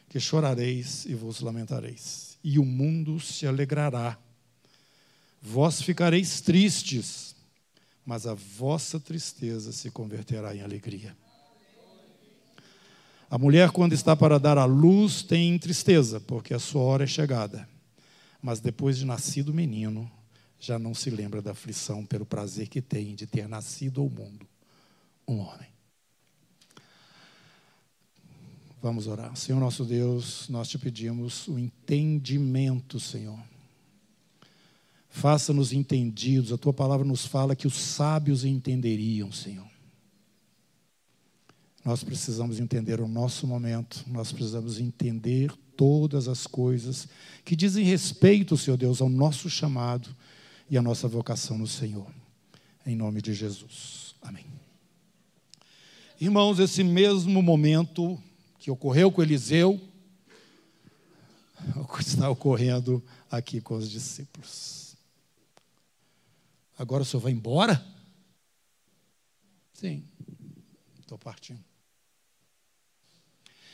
que 0.08 0.18
chorareis 0.18 1.04
e 1.04 1.14
vos 1.14 1.40
lamentareis, 1.40 2.38
e 2.42 2.58
o 2.58 2.64
mundo 2.64 3.20
se 3.20 3.46
alegrará. 3.46 4.18
Vós 5.40 5.82
ficareis 5.82 6.40
tristes, 6.40 7.36
mas 8.04 8.26
a 8.26 8.34
vossa 8.34 8.98
tristeza 8.98 9.70
se 9.72 9.90
converterá 9.90 10.54
em 10.54 10.62
alegria. 10.62 11.16
A 13.30 13.36
mulher, 13.36 13.70
quando 13.70 13.92
está 13.92 14.16
para 14.16 14.38
dar 14.38 14.56
à 14.56 14.64
luz, 14.64 15.22
tem 15.22 15.58
tristeza, 15.58 16.18
porque 16.18 16.54
a 16.54 16.58
sua 16.58 16.80
hora 16.80 17.04
é 17.04 17.06
chegada. 17.06 17.68
Mas 18.40 18.58
depois 18.58 18.96
de 18.96 19.04
nascido 19.04 19.50
o 19.50 19.54
menino, 19.54 20.10
já 20.58 20.78
não 20.78 20.94
se 20.94 21.10
lembra 21.10 21.42
da 21.42 21.50
aflição 21.50 22.06
pelo 22.06 22.24
prazer 22.24 22.68
que 22.68 22.80
tem 22.80 23.14
de 23.14 23.26
ter 23.26 23.46
nascido 23.46 24.00
ao 24.00 24.08
mundo 24.08 24.48
um 25.26 25.40
homem. 25.40 25.68
Vamos 28.80 29.08
orar. 29.08 29.34
Senhor 29.34 29.58
nosso 29.58 29.84
Deus, 29.84 30.48
nós 30.48 30.68
te 30.68 30.78
pedimos 30.78 31.48
o 31.48 31.58
entendimento, 31.58 33.00
Senhor. 33.00 33.38
Faça-nos 35.10 35.72
entendidos. 35.72 36.52
A 36.52 36.58
tua 36.58 36.72
palavra 36.72 37.04
nos 37.04 37.26
fala 37.26 37.56
que 37.56 37.66
os 37.66 37.74
sábios 37.74 38.44
entenderiam, 38.44 39.32
Senhor. 39.32 39.66
Nós 41.84 42.04
precisamos 42.04 42.60
entender 42.60 43.00
o 43.00 43.08
nosso 43.08 43.46
momento, 43.46 44.04
nós 44.06 44.30
precisamos 44.30 44.78
entender 44.78 45.52
todas 45.76 46.28
as 46.28 46.46
coisas 46.46 47.08
que 47.44 47.56
dizem 47.56 47.84
respeito, 47.84 48.56
Senhor 48.56 48.76
Deus, 48.76 49.00
ao 49.00 49.08
nosso 49.08 49.50
chamado 49.50 50.14
e 50.70 50.78
à 50.78 50.82
nossa 50.82 51.08
vocação 51.08 51.58
no 51.58 51.66
Senhor. 51.66 52.06
Em 52.86 52.94
nome 52.94 53.22
de 53.22 53.34
Jesus. 53.34 54.14
Amém. 54.22 54.44
Irmãos, 56.20 56.58
esse 56.58 56.84
mesmo 56.84 57.42
momento 57.42 58.20
que 58.68 58.72
ocorreu 58.72 59.10
com 59.10 59.22
Eliseu, 59.22 59.80
está 61.98 62.28
ocorrendo 62.28 63.02
aqui 63.30 63.62
com 63.62 63.74
os 63.74 63.88
discípulos. 63.88 64.94
Agora 66.76 67.02
o 67.02 67.06
senhor 67.06 67.22
vai 67.22 67.32
embora? 67.32 67.82
Sim, 69.72 70.04
estou 71.00 71.16
partindo. 71.16 71.64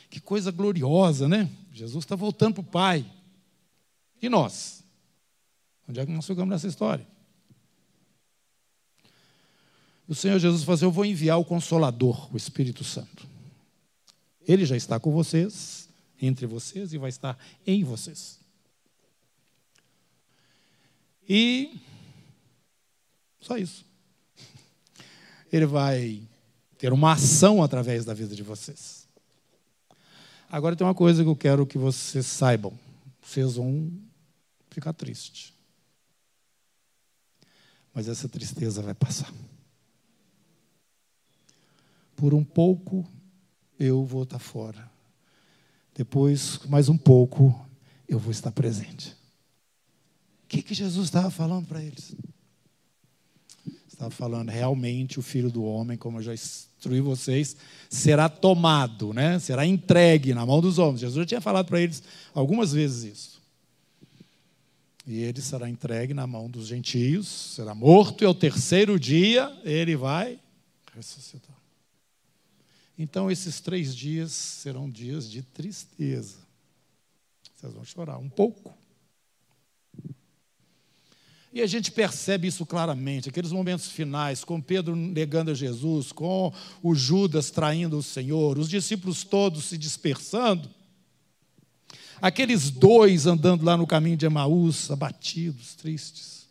Que 0.09 0.21
coisa 0.21 0.49
gloriosa, 0.49 1.27
né? 1.27 1.51
Jesus 1.73 2.05
está 2.05 2.15
voltando 2.15 2.53
para 2.53 2.61
o 2.61 2.71
Pai. 2.71 3.05
E 4.21 4.29
nós? 4.29 4.81
Onde 5.89 5.99
é 5.99 6.05
que 6.05 6.11
nós 6.13 6.25
ficamos 6.25 6.51
nessa 6.51 6.67
história? 6.67 7.05
O 10.07 10.15
Senhor 10.15 10.39
Jesus 10.39 10.63
falou 10.63 10.75
assim, 10.75 10.85
eu 10.85 10.91
vou 10.91 11.03
enviar 11.03 11.37
o 11.37 11.43
Consolador, 11.43 12.33
o 12.33 12.37
Espírito 12.37 12.85
Santo. 12.85 13.34
Ele 14.47 14.65
já 14.65 14.75
está 14.75 14.99
com 14.99 15.11
vocês, 15.11 15.89
entre 16.21 16.45
vocês, 16.45 16.93
e 16.93 16.97
vai 16.97 17.09
estar 17.09 17.37
em 17.65 17.83
vocês. 17.83 18.39
E 21.27 21.79
só 23.39 23.57
isso. 23.57 23.85
Ele 25.51 25.65
vai 25.65 26.21
ter 26.77 26.93
uma 26.93 27.13
ação 27.13 27.63
através 27.63 28.05
da 28.05 28.13
vida 28.13 28.35
de 28.35 28.43
vocês. 28.43 29.07
Agora 30.49 30.75
tem 30.75 30.85
uma 30.85 30.95
coisa 30.95 31.23
que 31.23 31.29
eu 31.29 31.35
quero 31.35 31.65
que 31.65 31.77
vocês 31.77 32.25
saibam. 32.25 32.77
Vocês 33.21 33.55
vão 33.55 33.91
ficar 34.69 34.93
tristes. 34.93 35.53
Mas 37.93 38.07
essa 38.07 38.29
tristeza 38.29 38.81
vai 38.81 38.93
passar. 38.93 39.33
Por 42.15 42.33
um 42.33 42.43
pouco 42.43 43.07
eu 43.79 44.03
vou 44.03 44.23
estar 44.23 44.39
fora. 44.39 44.89
Depois, 45.93 46.59
mais 46.67 46.89
um 46.89 46.97
pouco, 46.97 47.67
eu 48.07 48.19
vou 48.19 48.31
estar 48.31 48.51
presente. 48.51 49.09
O 50.43 50.47
que, 50.47 50.61
que 50.61 50.73
Jesus 50.73 51.07
estava 51.07 51.31
falando 51.31 51.65
para 51.67 51.81
eles? 51.81 52.15
Estava 53.87 54.11
falando 54.11 54.49
realmente 54.49 55.19
o 55.19 55.21
filho 55.21 55.49
do 55.49 55.63
homem, 55.63 55.97
como 55.97 56.17
eu 56.17 56.21
já 56.21 56.33
instruí 56.33 56.99
vocês, 56.99 57.55
será 57.89 58.27
tomado, 58.27 59.13
né? 59.13 59.39
será 59.39 59.65
entregue 59.65 60.33
na 60.33 60.45
mão 60.45 60.59
dos 60.59 60.77
homens. 60.77 60.99
Jesus 60.99 61.19
já 61.19 61.25
tinha 61.25 61.41
falado 61.41 61.67
para 61.67 61.79
eles 61.79 62.03
algumas 62.33 62.73
vezes 62.73 63.13
isso. 63.13 63.41
E 65.07 65.21
ele 65.21 65.41
será 65.41 65.69
entregue 65.69 66.13
na 66.13 66.27
mão 66.27 66.49
dos 66.49 66.67
gentios, 66.67 67.27
será 67.27 67.73
morto, 67.73 68.23
e 68.23 68.27
ao 68.27 68.35
terceiro 68.35 68.99
dia 68.99 69.49
ele 69.63 69.95
vai 69.95 70.39
ressuscitar. 70.93 71.54
Então, 72.97 73.29
esses 73.29 73.59
três 73.59 73.95
dias 73.95 74.31
serão 74.31 74.89
dias 74.89 75.29
de 75.29 75.41
tristeza. 75.41 76.37
Vocês 77.55 77.73
vão 77.73 77.83
chorar 77.83 78.17
um 78.17 78.29
pouco. 78.29 78.73
E 81.55 81.61
a 81.61 81.67
gente 81.67 81.89
percebe 81.89 82.49
isso 82.49 82.65
claramente, 82.65 83.29
aqueles 83.29 83.53
momentos 83.53 83.89
finais, 83.89 84.43
com 84.43 84.59
Pedro 84.59 84.93
negando 84.93 85.51
a 85.51 85.53
Jesus, 85.53 86.11
com 86.11 86.53
o 86.83 86.93
Judas 86.93 87.49
traindo 87.49 87.97
o 87.97 88.03
Senhor, 88.03 88.59
os 88.59 88.67
discípulos 88.67 89.23
todos 89.23 89.63
se 89.63 89.77
dispersando, 89.77 90.69
aqueles 92.21 92.69
dois 92.69 93.25
andando 93.25 93.63
lá 93.63 93.77
no 93.77 93.87
caminho 93.87 94.17
de 94.17 94.25
Emaús, 94.25 94.91
abatidos, 94.91 95.75
tristes. 95.75 96.45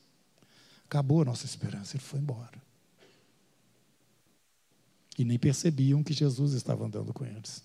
Acabou 0.86 1.20
a 1.20 1.26
nossa 1.26 1.44
esperança, 1.44 1.96
ele 1.96 2.02
foi 2.02 2.20
embora. 2.20 2.63
E 5.18 5.24
nem 5.24 5.38
percebiam 5.38 6.02
que 6.02 6.12
Jesus 6.12 6.52
estava 6.52 6.84
andando 6.84 7.12
com 7.12 7.24
eles, 7.24 7.62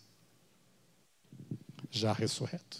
já 1.89 2.13
ressurreto. 2.13 2.77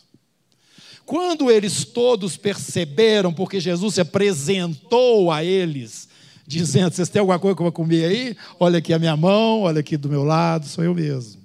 Quando 1.05 1.49
eles 1.49 1.86
todos 1.86 2.38
perceberam, 2.38 3.34
porque 3.34 3.60
Jesus 3.60 3.95
se 3.95 4.01
apresentou 4.01 5.32
a 5.32 5.43
eles, 5.43 6.08
dizendo: 6.45 6.93
Vocês 6.93 7.10
têm 7.10 7.19
alguma 7.19 7.39
coisa 7.39 7.58
vou 7.58 7.71
comer 7.71 8.05
aí? 8.05 8.38
Olha 8.60 8.77
aqui 8.77 8.93
a 8.93 8.99
minha 8.99 9.17
mão, 9.17 9.62
olha 9.62 9.79
aqui 9.79 9.97
do 9.97 10.08
meu 10.08 10.23
lado, 10.23 10.67
sou 10.67 10.84
eu 10.84 10.93
mesmo. 10.93 11.41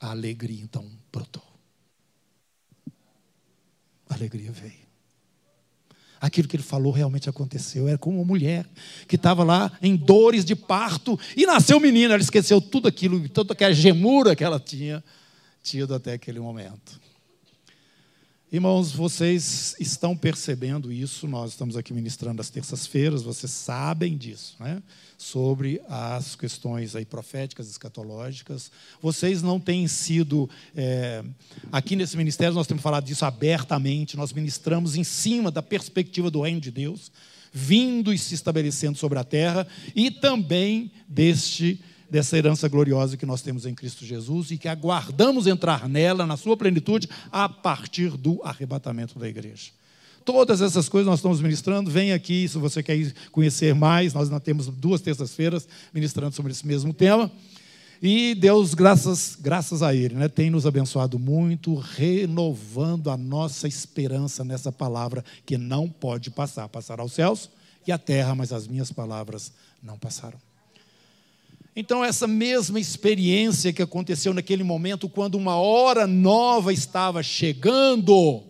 A 0.00 0.10
alegria 0.10 0.62
então 0.62 0.90
brotou. 1.12 1.42
A 4.08 4.14
alegria 4.14 4.50
veio 4.50 4.83
aquilo 6.24 6.48
que 6.48 6.56
ele 6.56 6.62
falou 6.62 6.90
realmente 6.90 7.28
aconteceu. 7.28 7.86
Era 7.86 7.98
como 7.98 8.18
uma 8.18 8.24
mulher 8.24 8.66
que 9.06 9.16
estava 9.16 9.44
lá 9.44 9.70
em 9.82 9.94
dores 9.94 10.44
de 10.44 10.56
parto 10.56 11.18
e 11.36 11.44
nasceu 11.44 11.78
menino. 11.78 12.14
Ela 12.14 12.22
esqueceu 12.22 12.60
tudo 12.60 12.88
aquilo, 12.88 13.28
toda 13.28 13.52
aquela 13.52 13.74
gemura 13.74 14.34
que 14.34 14.42
ela 14.42 14.58
tinha 14.58 15.04
tido 15.62 15.94
até 15.94 16.14
aquele 16.14 16.40
momento. 16.40 17.03
Irmãos, 18.54 18.92
vocês 18.92 19.74
estão 19.80 20.16
percebendo 20.16 20.92
isso, 20.92 21.26
nós 21.26 21.50
estamos 21.50 21.76
aqui 21.76 21.92
ministrando 21.92 22.40
às 22.40 22.50
terças-feiras, 22.50 23.20
vocês 23.20 23.50
sabem 23.50 24.16
disso, 24.16 24.54
né? 24.60 24.80
Sobre 25.18 25.82
as 25.88 26.36
questões 26.36 26.94
aí 26.94 27.04
proféticas, 27.04 27.68
escatológicas. 27.68 28.70
Vocês 29.02 29.42
não 29.42 29.58
têm 29.58 29.88
sido. 29.88 30.48
É, 30.72 31.24
aqui 31.72 31.96
nesse 31.96 32.16
ministério 32.16 32.54
nós 32.54 32.68
temos 32.68 32.80
falado 32.80 33.06
disso 33.06 33.24
abertamente, 33.24 34.16
nós 34.16 34.32
ministramos 34.32 34.94
em 34.94 35.02
cima 35.02 35.50
da 35.50 35.60
perspectiva 35.60 36.30
do 36.30 36.42
reino 36.42 36.60
de 36.60 36.70
Deus, 36.70 37.10
vindo 37.52 38.12
e 38.12 38.18
se 38.18 38.36
estabelecendo 38.36 38.96
sobre 38.96 39.18
a 39.18 39.24
terra, 39.24 39.66
e 39.96 40.12
também 40.12 40.92
deste 41.08 41.80
dessa 42.10 42.36
herança 42.36 42.68
gloriosa 42.68 43.16
que 43.16 43.26
nós 43.26 43.42
temos 43.42 43.66
em 43.66 43.74
Cristo 43.74 44.04
Jesus 44.04 44.50
e 44.50 44.58
que 44.58 44.68
aguardamos 44.68 45.46
entrar 45.46 45.88
nela, 45.88 46.26
na 46.26 46.36
sua 46.36 46.56
plenitude, 46.56 47.08
a 47.30 47.48
partir 47.48 48.10
do 48.10 48.40
arrebatamento 48.42 49.18
da 49.18 49.28
igreja. 49.28 49.70
Todas 50.24 50.62
essas 50.62 50.88
coisas 50.88 51.06
nós 51.06 51.18
estamos 51.18 51.40
ministrando. 51.40 51.90
Vem 51.90 52.12
aqui 52.12 52.48
se 52.48 52.56
você 52.56 52.82
quer 52.82 53.12
conhecer 53.30 53.74
mais. 53.74 54.14
Nós 54.14 54.30
temos 54.42 54.68
duas 54.68 55.02
terças-feiras 55.02 55.68
ministrando 55.92 56.34
sobre 56.34 56.52
esse 56.52 56.66
mesmo 56.66 56.94
tema. 56.94 57.30
E 58.02 58.34
Deus, 58.34 58.74
graças, 58.74 59.36
graças 59.40 59.82
a 59.82 59.94
Ele, 59.94 60.14
né, 60.14 60.28
tem 60.28 60.50
nos 60.50 60.66
abençoado 60.66 61.18
muito, 61.18 61.74
renovando 61.74 63.10
a 63.10 63.16
nossa 63.16 63.68
esperança 63.68 64.44
nessa 64.44 64.70
palavra 64.72 65.24
que 65.46 65.56
não 65.56 65.88
pode 65.88 66.30
passar. 66.30 66.68
Passará 66.68 67.02
aos 67.02 67.12
céus 67.12 67.50
e 67.86 67.92
a 67.92 67.98
terra, 67.98 68.34
mas 68.34 68.52
as 68.52 68.66
minhas 68.66 68.90
palavras 68.90 69.52
não 69.82 69.98
passarão. 69.98 70.43
Então, 71.76 72.04
essa 72.04 72.26
mesma 72.26 72.78
experiência 72.78 73.72
que 73.72 73.82
aconteceu 73.82 74.32
naquele 74.32 74.62
momento, 74.62 75.08
quando 75.08 75.34
uma 75.34 75.56
hora 75.56 76.06
nova 76.06 76.72
estava 76.72 77.20
chegando, 77.20 78.44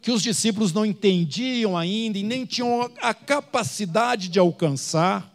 que 0.00 0.10
os 0.10 0.22
discípulos 0.22 0.72
não 0.72 0.86
entendiam 0.86 1.76
ainda 1.76 2.18
e 2.18 2.22
nem 2.22 2.46
tinham 2.46 2.90
a 3.02 3.12
capacidade 3.12 4.28
de 4.28 4.38
alcançar, 4.38 5.34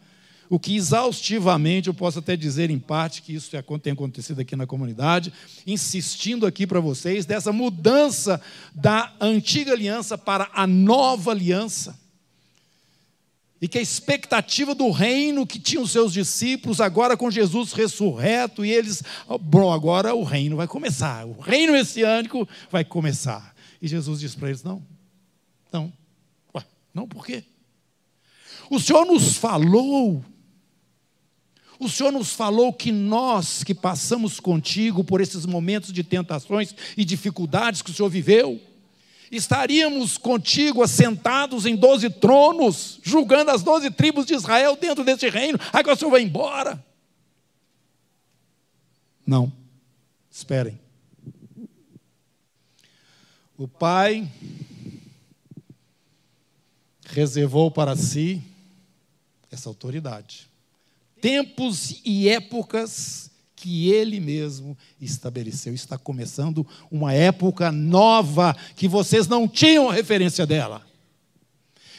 o 0.50 0.58
que 0.58 0.74
exaustivamente 0.74 1.88
eu 1.88 1.94
posso 1.94 2.18
até 2.18 2.36
dizer 2.36 2.70
em 2.70 2.78
parte 2.78 3.22
que 3.22 3.34
isso 3.34 3.50
tem 3.80 3.92
acontecido 3.92 4.40
aqui 4.40 4.56
na 4.56 4.66
comunidade, 4.66 5.32
insistindo 5.64 6.44
aqui 6.44 6.66
para 6.66 6.80
vocês 6.80 7.24
dessa 7.24 7.52
mudança 7.52 8.40
da 8.74 9.12
antiga 9.20 9.72
aliança 9.72 10.18
para 10.18 10.50
a 10.52 10.66
nova 10.66 11.30
aliança 11.30 12.03
e 13.64 13.68
que 13.68 13.78
a 13.78 13.80
expectativa 13.80 14.74
do 14.74 14.90
reino 14.90 15.46
que 15.46 15.58
tinham 15.58 15.86
seus 15.86 16.12
discípulos, 16.12 16.82
agora 16.82 17.16
com 17.16 17.30
Jesus 17.30 17.72
ressurreto, 17.72 18.62
e 18.62 18.70
eles, 18.70 19.02
bom, 19.40 19.72
agora 19.72 20.14
o 20.14 20.22
reino 20.22 20.54
vai 20.54 20.68
começar, 20.68 21.24
o 21.26 21.40
reino 21.40 21.72
messiânico 21.72 22.46
vai 22.70 22.84
começar. 22.84 23.56
E 23.80 23.88
Jesus 23.88 24.20
diz 24.20 24.34
para 24.34 24.50
eles: 24.50 24.62
não, 24.62 24.84
não, 25.72 25.90
Ué, 26.54 26.62
não, 26.92 27.08
por 27.08 27.24
quê? 27.24 27.42
O 28.68 28.78
Senhor 28.78 29.06
nos 29.06 29.38
falou, 29.38 30.22
o 31.80 31.88
Senhor 31.88 32.12
nos 32.12 32.34
falou 32.34 32.70
que 32.70 32.92
nós 32.92 33.64
que 33.64 33.74
passamos 33.74 34.40
contigo 34.40 35.02
por 35.02 35.22
esses 35.22 35.46
momentos 35.46 35.90
de 35.90 36.04
tentações 36.04 36.74
e 36.98 37.02
dificuldades 37.02 37.80
que 37.80 37.90
o 37.90 37.94
Senhor 37.94 38.10
viveu, 38.10 38.60
estaríamos 39.30 40.18
contigo 40.18 40.82
assentados 40.82 41.66
em 41.66 41.76
doze 41.76 42.10
tronos, 42.10 43.00
julgando 43.02 43.50
as 43.50 43.62
doze 43.62 43.90
tribos 43.90 44.26
de 44.26 44.34
Israel 44.34 44.76
dentro 44.76 45.04
deste 45.04 45.28
reino. 45.28 45.58
Agora 45.72 45.94
o 45.94 45.98
senhor 45.98 46.10
vai 46.10 46.22
embora. 46.22 46.84
Não, 49.26 49.52
esperem. 50.30 50.78
O 53.56 53.68
Pai 53.68 54.28
reservou 57.04 57.70
para 57.70 57.96
si 57.96 58.42
essa 59.50 59.68
autoridade. 59.68 60.50
Tempos 61.20 62.00
e 62.04 62.28
épocas 62.28 63.30
que 63.64 63.90
ele 63.90 64.20
mesmo 64.20 64.76
estabeleceu. 65.00 65.72
Está 65.72 65.96
começando 65.96 66.66
uma 66.90 67.14
época 67.14 67.72
nova 67.72 68.54
que 68.76 68.86
vocês 68.86 69.26
não 69.26 69.48
tinham 69.48 69.88
referência 69.88 70.44
dela. 70.44 70.84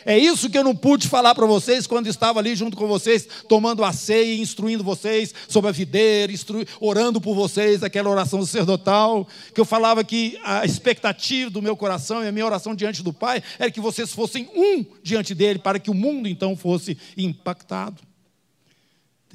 É 0.06 0.15
isso 0.15 0.47
que 0.47 0.56
eu 0.56 0.63
não 0.63 0.75
pude 0.75 1.08
falar 1.08 1.34
para 1.34 1.47
vocês 1.47 1.88
quando 1.88 2.06
estava 2.06 2.38
ali 2.38 2.56
junto 2.56 2.78
com 2.78 2.88
vocês, 2.88 3.28
tomando 3.49 3.84
a 3.84 3.91
ceia, 3.91 4.39
instruindo 4.39 4.84
vocês 4.84 5.34
sobre 5.47 5.69
a 5.69 5.73
videira, 5.73 6.32
orando 6.80 7.19
por 7.19 7.34
vocês, 7.34 7.82
aquela 7.82 8.12
oração 8.12 8.45
sacerdotal, 8.45 9.28
que 9.51 9.60
eu 9.60 9.65
falava 9.65 10.04
que 10.04 10.39
a 10.43 10.63
expectativa 10.65 11.49
do 11.49 11.63
meu 11.63 11.75
coração 11.75 12.23
e 12.23 12.28
a 12.28 12.32
minha 12.32 12.45
oração 12.45 12.75
diante 12.75 13.01
do 13.01 13.12
Pai 13.12 13.41
era 13.58 13.71
que 13.71 13.82
vocês 13.82 14.13
fossem 14.13 14.47
um 14.56 14.86
diante 15.01 15.34
dele, 15.34 15.58
para 15.58 15.80
que 15.80 15.89
o 15.89 15.95
mundo 15.95 16.28
então 16.28 16.56
fosse 16.56 16.95
impactado. 17.17 18.04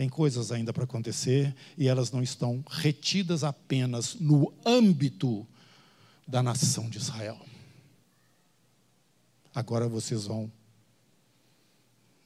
Tem 0.00 0.08
coisas 0.08 0.50
ainda 0.50 0.72
para 0.72 0.84
acontecer 0.84 1.54
e 1.76 1.86
elas 1.86 2.10
não 2.10 2.22
estão 2.22 2.64
retidas 2.70 3.44
apenas 3.44 4.14
no 4.14 4.50
âmbito 4.64 5.46
da 6.26 6.42
nação 6.42 6.88
de 6.88 6.96
Israel. 6.96 7.38
Agora 9.54 9.86
vocês 9.86 10.24
vão 10.24 10.50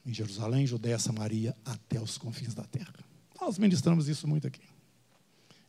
em 0.05 0.13
Jerusalém, 0.13 0.65
Judéia, 0.65 0.97
Samaria, 0.97 1.53
até 1.65 1.99
os 1.99 2.17
confins 2.17 2.53
da 2.53 2.63
terra. 2.63 2.93
Nós 3.41 3.57
ministramos 3.57 4.07
isso 4.07 4.25
muito 4.25 4.47
aqui. 4.47 4.63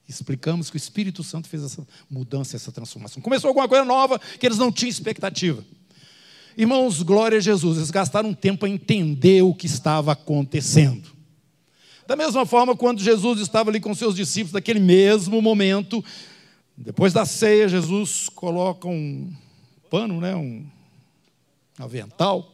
Explicamos 0.09 0.71
que 0.71 0.77
o 0.77 0.79
Espírito 0.79 1.25
Santo 1.25 1.49
fez 1.49 1.65
essa 1.65 1.85
mudança, 2.09 2.55
essa 2.55 2.71
transformação. 2.71 3.21
Começou 3.21 3.49
alguma 3.49 3.67
coisa 3.67 3.85
nova 3.85 4.21
que 4.21 4.47
eles 4.47 4.59
não 4.59 4.71
tinham 4.71 4.91
expectativa. 4.91 5.65
Irmãos, 6.57 7.03
glória 7.03 7.39
a 7.39 7.41
Jesus, 7.41 7.79
eles 7.79 7.91
gastaram 7.91 8.29
um 8.29 8.35
tempo 8.35 8.65
a 8.65 8.69
entender 8.69 9.43
o 9.43 9.53
que 9.53 9.67
estava 9.67 10.13
acontecendo. 10.13 11.16
Da 12.07 12.15
mesma 12.15 12.47
forma, 12.47 12.77
quando 12.77 13.03
Jesus 13.03 13.41
estava 13.41 13.71
ali 13.71 13.81
com 13.81 13.95
seus 13.95 14.15
discípulos, 14.15 14.53
naquele 14.53 14.79
mesmo 14.79 15.43
momento, 15.43 16.05
depois 16.77 17.13
da 17.13 17.25
ceia, 17.25 17.69
Jesus 17.69 18.29
coloca 18.29 18.87
um 18.87 19.35
pano, 19.91 20.21
né, 20.21 20.37
um 20.37 20.65
avental, 21.79 22.53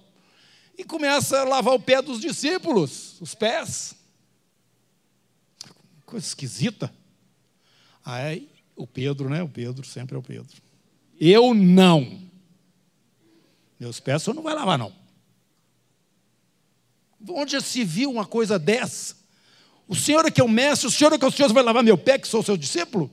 e 0.76 0.84
começa 0.84 1.40
a 1.40 1.44
lavar 1.44 1.74
o 1.74 1.80
pé 1.80 2.00
dos 2.00 2.20
discípulos, 2.20 3.20
os 3.20 3.34
pés. 3.34 3.94
Coisa 6.06 6.26
esquisita. 6.26 6.92
Aí 8.04 8.48
o 8.74 8.86
Pedro, 8.86 9.28
né? 9.28 9.42
O 9.42 9.48
Pedro 9.48 9.86
sempre 9.86 10.16
é 10.16 10.18
o 10.18 10.22
Pedro. 10.22 10.60
Eu 11.20 11.54
não. 11.54 12.20
Meus 13.78 14.00
pés 14.00 14.22
você 14.22 14.32
não 14.32 14.42
vai 14.42 14.54
lavar, 14.54 14.78
não. 14.78 14.92
Onde 17.28 17.60
se 17.60 17.84
viu 17.84 18.10
uma 18.10 18.26
coisa 18.26 18.58
dessa? 18.58 19.21
O 19.92 19.94
Senhor 19.94 20.24
é 20.24 20.30
que 20.30 20.40
é 20.40 20.44
o 20.44 20.48
mestre, 20.48 20.88
o 20.88 20.90
Senhor 20.90 21.12
é 21.12 21.18
que 21.18 21.24
é 21.26 21.28
o 21.28 21.30
Senhor 21.30 21.52
vai 21.52 21.62
lavar 21.62 21.84
meu 21.84 21.98
pé, 21.98 22.18
que 22.18 22.26
sou 22.26 22.42
seu 22.42 22.56
discípulo? 22.56 23.10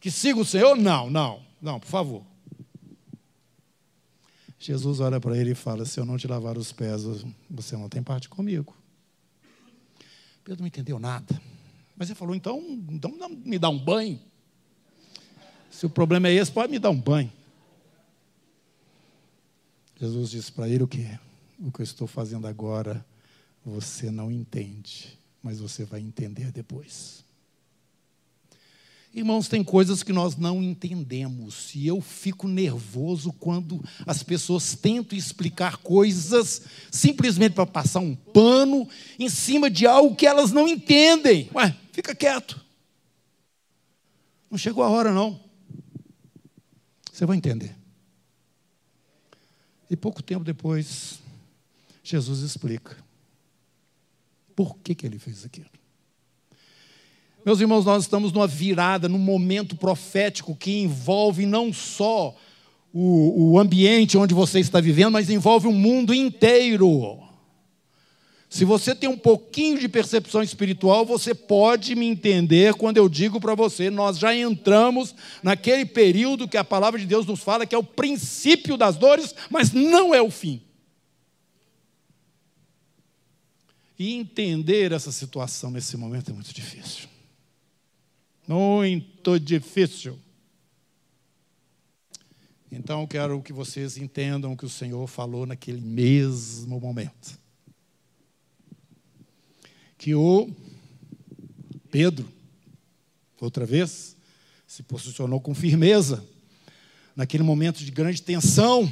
Que 0.00 0.10
siga 0.10 0.40
o 0.40 0.46
Senhor? 0.46 0.74
Não, 0.74 1.10
não, 1.10 1.42
não, 1.60 1.78
por 1.78 1.88
favor. 1.88 2.24
Jesus 4.58 4.98
olha 4.98 5.20
para 5.20 5.36
ele 5.36 5.50
e 5.50 5.54
fala: 5.54 5.84
Se 5.84 6.00
eu 6.00 6.06
não 6.06 6.16
te 6.16 6.26
lavar 6.26 6.56
os 6.56 6.72
pés, 6.72 7.02
você 7.50 7.76
não 7.76 7.86
tem 7.86 8.02
parte 8.02 8.30
comigo. 8.30 8.74
Pedro 10.42 10.62
não 10.62 10.68
entendeu 10.68 10.98
nada. 10.98 11.38
Mas 11.94 12.08
ele 12.08 12.18
falou: 12.18 12.34
Então, 12.34 12.58
então 12.88 13.12
me 13.44 13.58
dá 13.58 13.68
um 13.68 13.78
banho. 13.78 14.18
Se 15.70 15.84
o 15.84 15.90
problema 15.90 16.28
é 16.28 16.32
esse, 16.32 16.50
pode 16.50 16.72
me 16.72 16.78
dar 16.78 16.88
um 16.88 16.98
banho. 16.98 17.30
Jesus 20.00 20.30
disse 20.30 20.50
para 20.50 20.66
ele: 20.66 20.82
O 20.82 20.88
que? 20.88 21.06
O 21.58 21.70
que 21.70 21.82
eu 21.82 21.84
estou 21.84 22.06
fazendo 22.06 22.46
agora, 22.46 23.04
você 23.62 24.10
não 24.10 24.32
entende 24.32 25.19
mas 25.42 25.58
você 25.58 25.84
vai 25.84 26.00
entender 26.00 26.52
depois. 26.52 27.24
Irmãos, 29.12 29.48
tem 29.48 29.64
coisas 29.64 30.04
que 30.04 30.12
nós 30.12 30.36
não 30.36 30.62
entendemos, 30.62 31.74
e 31.74 31.84
eu 31.84 32.00
fico 32.00 32.46
nervoso 32.46 33.32
quando 33.32 33.82
as 34.06 34.22
pessoas 34.22 34.76
tentam 34.76 35.18
explicar 35.18 35.78
coisas 35.78 36.62
simplesmente 36.92 37.54
para 37.54 37.66
passar 37.66 37.98
um 37.98 38.14
pano 38.14 38.88
em 39.18 39.28
cima 39.28 39.68
de 39.68 39.84
algo 39.84 40.14
que 40.14 40.26
elas 40.26 40.52
não 40.52 40.68
entendem. 40.68 41.50
Ué, 41.52 41.76
fica 41.92 42.14
quieto. 42.14 42.64
Não 44.48 44.56
chegou 44.56 44.84
a 44.84 44.88
hora, 44.88 45.12
não. 45.12 45.40
Você 47.12 47.26
vai 47.26 47.36
entender. 47.36 47.76
E 49.90 49.96
pouco 49.96 50.22
tempo 50.22 50.44
depois, 50.44 51.18
Jesus 52.04 52.40
explica 52.40 52.96
por 54.60 54.76
que, 54.84 54.94
que 54.94 55.06
ele 55.06 55.18
fez 55.18 55.42
aquilo. 55.46 55.70
Meus 57.46 57.60
irmãos, 57.60 57.86
nós 57.86 58.02
estamos 58.02 58.30
numa 58.30 58.46
virada, 58.46 59.08
num 59.08 59.16
momento 59.16 59.74
profético 59.74 60.54
que 60.54 60.82
envolve 60.82 61.46
não 61.46 61.72
só 61.72 62.36
o, 62.92 63.52
o 63.52 63.58
ambiente 63.58 64.18
onde 64.18 64.34
você 64.34 64.60
está 64.60 64.78
vivendo, 64.78 65.12
mas 65.12 65.30
envolve 65.30 65.66
o 65.66 65.72
mundo 65.72 66.12
inteiro. 66.12 67.18
Se 68.50 68.66
você 68.66 68.94
tem 68.94 69.08
um 69.08 69.16
pouquinho 69.16 69.78
de 69.78 69.88
percepção 69.88 70.42
espiritual, 70.42 71.06
você 71.06 71.34
pode 71.34 71.94
me 71.94 72.06
entender 72.06 72.74
quando 72.74 72.98
eu 72.98 73.08
digo 73.08 73.40
para 73.40 73.54
você, 73.54 73.88
nós 73.88 74.18
já 74.18 74.36
entramos 74.36 75.14
naquele 75.42 75.86
período 75.86 76.46
que 76.46 76.58
a 76.58 76.64
palavra 76.64 77.00
de 77.00 77.06
Deus 77.06 77.24
nos 77.24 77.40
fala 77.40 77.64
que 77.64 77.74
é 77.74 77.78
o 77.78 77.82
princípio 77.82 78.76
das 78.76 78.96
dores, 78.96 79.34
mas 79.48 79.72
não 79.72 80.14
é 80.14 80.20
o 80.20 80.30
fim. 80.30 80.60
E 84.00 84.14
entender 84.14 84.92
essa 84.92 85.12
situação 85.12 85.70
nesse 85.70 85.94
momento 85.94 86.30
é 86.30 86.32
muito 86.32 86.54
difícil. 86.54 87.06
Muito 88.48 89.38
difícil. 89.38 90.18
Então, 92.72 93.06
quero 93.06 93.42
que 93.42 93.52
vocês 93.52 93.98
entendam 93.98 94.54
o 94.54 94.56
que 94.56 94.64
o 94.64 94.70
Senhor 94.70 95.06
falou 95.06 95.44
naquele 95.44 95.82
mesmo 95.82 96.80
momento 96.80 97.38
que 99.98 100.14
o 100.14 100.50
Pedro, 101.90 102.26
outra 103.38 103.66
vez, 103.66 104.16
se 104.66 104.82
posicionou 104.82 105.42
com 105.42 105.54
firmeza, 105.54 106.26
naquele 107.14 107.42
momento 107.42 107.84
de 107.84 107.90
grande 107.90 108.22
tensão, 108.22 108.90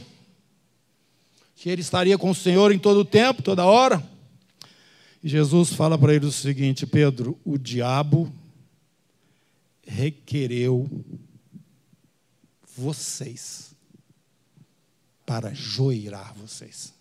que 1.57 1.71
ele 1.71 1.81
estaria 1.81 2.19
com 2.19 2.29
o 2.29 2.35
Senhor 2.35 2.73
em 2.73 2.79
todo 2.79 3.01
o 3.01 3.05
tempo, 3.07 3.43
toda 3.43 3.65
hora. 3.65 4.18
E 5.23 5.29
Jesus 5.29 5.73
fala 5.73 5.99
para 5.99 6.15
ele 6.15 6.27
o 6.27 6.33
seguinte: 6.33 6.87
Pedro, 6.87 7.39
o 7.45 7.59
diabo 7.59 8.33
requereu 9.87 10.89
vocês 12.77 13.75
para 15.27 15.53
joirar 15.53 16.35
vocês. 16.35 16.95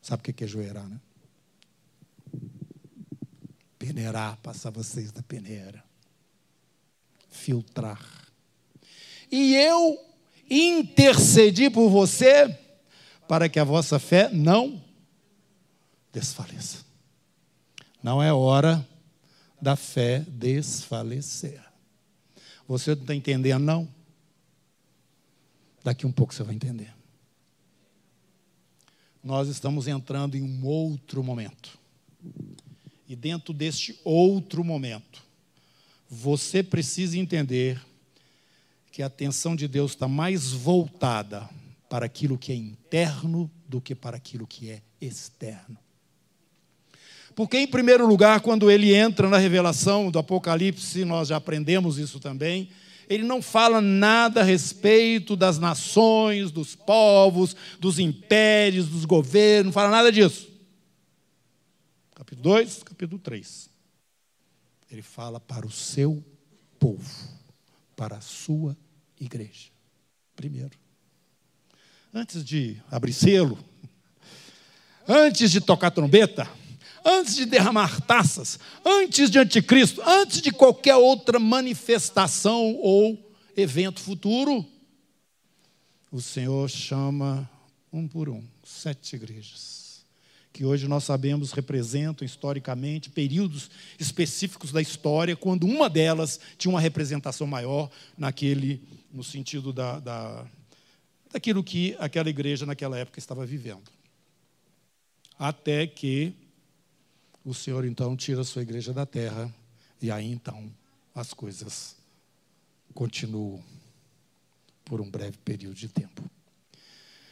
Sabe 0.00 0.20
o 0.20 0.32
que 0.32 0.44
é 0.44 0.46
joirar, 0.46 0.88
né? 0.88 1.00
peneirar, 3.80 4.36
passar 4.42 4.70
vocês 4.70 5.10
da 5.10 5.22
peneira, 5.22 5.82
filtrar. 7.30 7.98
E 9.32 9.54
eu 9.54 9.98
intercedi 10.50 11.70
por 11.70 11.88
você 11.88 12.56
para 13.26 13.48
que 13.48 13.58
a 13.58 13.64
vossa 13.64 13.98
fé 13.98 14.28
não 14.30 14.84
desfaleça. 16.12 16.84
Não 18.02 18.22
é 18.22 18.32
hora 18.32 18.86
da 19.60 19.76
fé 19.76 20.20
desfalecer. 20.28 21.62
Você 22.66 22.94
não 22.94 23.02
está 23.02 23.14
entendendo, 23.14 23.62
não? 23.62 23.88
Daqui 25.82 26.06
um 26.06 26.12
pouco 26.12 26.34
você 26.34 26.42
vai 26.42 26.54
entender. 26.54 26.94
Nós 29.22 29.48
estamos 29.48 29.86
entrando 29.86 30.36
em 30.36 30.42
um 30.42 30.64
outro 30.64 31.22
momento. 31.22 31.78
E 33.08 33.16
dentro 33.16 33.52
deste 33.52 33.98
outro 34.04 34.62
momento, 34.62 35.22
você 36.08 36.62
precisa 36.62 37.18
entender 37.18 37.84
que 38.90 39.02
a 39.02 39.06
atenção 39.06 39.54
de 39.54 39.68
Deus 39.68 39.92
está 39.92 40.08
mais 40.08 40.52
voltada 40.52 41.48
para 41.88 42.06
aquilo 42.06 42.38
que 42.38 42.52
é 42.52 42.54
interno 42.54 43.50
do 43.68 43.80
que 43.80 43.94
para 43.94 44.16
aquilo 44.16 44.46
que 44.46 44.70
é 44.70 44.82
externo. 45.00 45.78
Porque, 47.34 47.58
em 47.58 47.66
primeiro 47.66 48.06
lugar, 48.06 48.40
quando 48.40 48.70
ele 48.70 48.94
entra 48.94 49.28
na 49.28 49.38
revelação 49.38 50.10
do 50.10 50.18
Apocalipse, 50.18 51.04
nós 51.04 51.28
já 51.28 51.36
aprendemos 51.36 51.98
isso 51.98 52.20
também, 52.20 52.68
ele 53.08 53.24
não 53.24 53.42
fala 53.42 53.80
nada 53.80 54.40
a 54.40 54.44
respeito 54.44 55.34
das 55.34 55.58
nações, 55.58 56.50
dos 56.50 56.74
povos, 56.74 57.56
dos 57.78 57.98
impérios, 57.98 58.88
dos 58.88 59.04
governos, 59.04 59.66
não 59.66 59.72
fala 59.72 59.90
nada 59.90 60.12
disso 60.12 60.50
capítulo 62.30 62.42
2, 62.42 62.82
capítulo 62.84 63.18
3. 63.18 63.70
Ele 64.90 65.02
fala 65.02 65.40
para 65.40 65.66
o 65.66 65.70
seu 65.70 66.24
povo, 66.78 67.28
para 67.96 68.16
a 68.16 68.20
sua 68.20 68.76
igreja. 69.18 69.70
Primeiro. 70.36 70.78
Antes 72.12 72.44
de 72.44 72.80
abrir 72.90 73.12
selo, 73.12 73.58
antes 75.06 75.50
de 75.50 75.60
tocar 75.60 75.90
trombeta, 75.90 76.48
antes 77.04 77.36
de 77.36 77.44
derramar 77.44 78.00
taças, 78.00 78.58
antes 78.84 79.30
de 79.30 79.38
anticristo, 79.38 80.02
antes 80.02 80.40
de 80.40 80.50
qualquer 80.50 80.96
outra 80.96 81.38
manifestação 81.38 82.76
ou 82.76 83.18
evento 83.56 84.00
futuro, 84.00 84.66
o 86.10 86.20
Senhor 86.20 86.68
chama 86.68 87.48
um 87.92 88.06
por 88.06 88.28
um 88.28 88.42
sete 88.64 89.16
igrejas 89.16 89.80
que 90.52 90.64
hoje 90.64 90.88
nós 90.88 91.04
sabemos 91.04 91.52
representam 91.52 92.26
historicamente 92.26 93.08
períodos 93.08 93.70
específicos 93.98 94.72
da 94.72 94.82
história, 94.82 95.36
quando 95.36 95.64
uma 95.64 95.88
delas 95.88 96.40
tinha 96.58 96.70
uma 96.70 96.80
representação 96.80 97.46
maior 97.46 97.90
naquele, 98.18 98.82
no 99.12 99.22
sentido 99.22 99.72
da, 99.72 99.98
da, 100.00 100.44
daquilo 101.32 101.62
que 101.62 101.96
aquela 101.98 102.28
igreja 102.28 102.66
naquela 102.66 102.98
época 102.98 103.18
estava 103.18 103.46
vivendo. 103.46 103.90
Até 105.38 105.86
que 105.86 106.34
o 107.44 107.54
Senhor 107.54 107.84
então 107.84 108.16
tira 108.16 108.42
a 108.42 108.44
sua 108.44 108.62
igreja 108.62 108.92
da 108.92 109.06
terra, 109.06 109.52
e 110.00 110.10
aí 110.10 110.30
então 110.30 110.70
as 111.14 111.32
coisas 111.32 111.96
continuam 112.94 113.62
por 114.84 115.00
um 115.00 115.10
breve 115.10 115.38
período 115.44 115.74
de 115.74 115.88
tempo. 115.88 116.22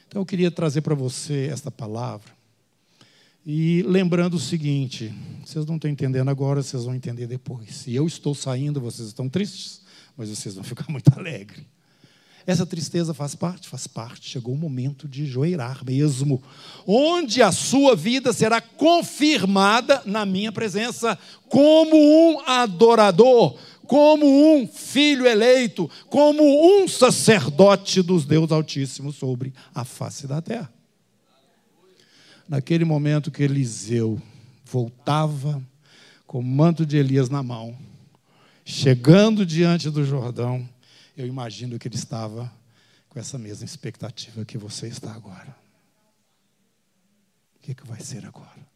Então 0.07 0.23
eu 0.23 0.27
queria 0.27 0.51
trazer 0.51 0.81
para 0.81 0.95
você 0.95 1.49
esta 1.53 1.71
palavra 1.71 2.39
e 3.45 3.83
lembrando 3.83 4.35
o 4.35 4.41
seguinte: 4.41 5.13
vocês 5.45 5.65
não 5.67 5.77
estão 5.77 5.91
entendendo 5.91 6.29
agora, 6.29 6.63
vocês 6.63 6.85
vão 6.85 6.95
entender 6.95 7.27
depois. 7.27 7.75
Se 7.77 7.95
eu 7.95 8.07
estou 8.07 8.35
saindo, 8.35 8.81
vocês 8.81 9.09
estão 9.09 9.29
tristes, 9.29 9.83
mas 10.17 10.29
vocês 10.29 10.55
vão 10.55 10.65
ficar 10.65 10.87
muito 10.91 11.09
alegres. 11.19 11.65
Essa 12.49 12.65
tristeza 12.65 13.13
faz 13.13 13.35
parte? 13.35 13.69
Faz 13.69 13.87
parte. 13.87 14.29
Chegou 14.29 14.55
o 14.55 14.59
momento 14.59 15.07
de 15.07 15.25
joeirar 15.27 15.85
mesmo, 15.85 16.43
onde 16.87 17.43
a 17.43 17.53
sua 17.53 17.95
vida 17.95 18.33
será 18.33 18.61
confirmada 18.61 20.03
na 20.05 20.25
minha 20.25 20.51
presença, 20.51 21.17
como 21.49 21.95
um 21.97 22.41
adorador, 22.47 23.57
como 23.87 24.27
um 24.27 24.67
filho 24.67 25.27
eleito, 25.27 25.89
como 26.09 26.43
um 26.43 26.89
sacerdote 26.89 28.03
dos 28.03 28.25
Deus 28.25 28.51
Altíssimo 28.51 29.13
sobre 29.13 29.53
a 29.75 29.85
face 29.85 30.27
da 30.27 30.41
terra 30.41 30.73
naquele 32.49 32.85
momento 32.85 33.31
que 33.31 33.43
Eliseu 33.43 34.21
voltava 34.65 35.63
com 36.27 36.39
o 36.39 36.43
manto 36.43 36.87
de 36.87 36.97
Elias 36.97 37.29
na 37.29 37.43
mão, 37.43 37.77
chegando 38.65 39.45
diante 39.45 39.91
do 39.91 40.05
Jordão, 40.05 40.67
eu 41.19 41.27
imagino 41.27 41.79
que 41.79 41.89
ele 41.89 41.97
estava 41.97 42.53
com 43.09 43.19
essa 43.19 43.37
mesma 43.37 43.65
expectativa 43.65 44.45
que 44.45 44.57
você 44.57 44.87
está 44.87 45.13
agora. 45.13 45.57
O 47.57 47.59
que, 47.61 47.75
que 47.75 47.87
vai 47.87 48.01
ser 48.01 48.25
agora? 48.25 48.67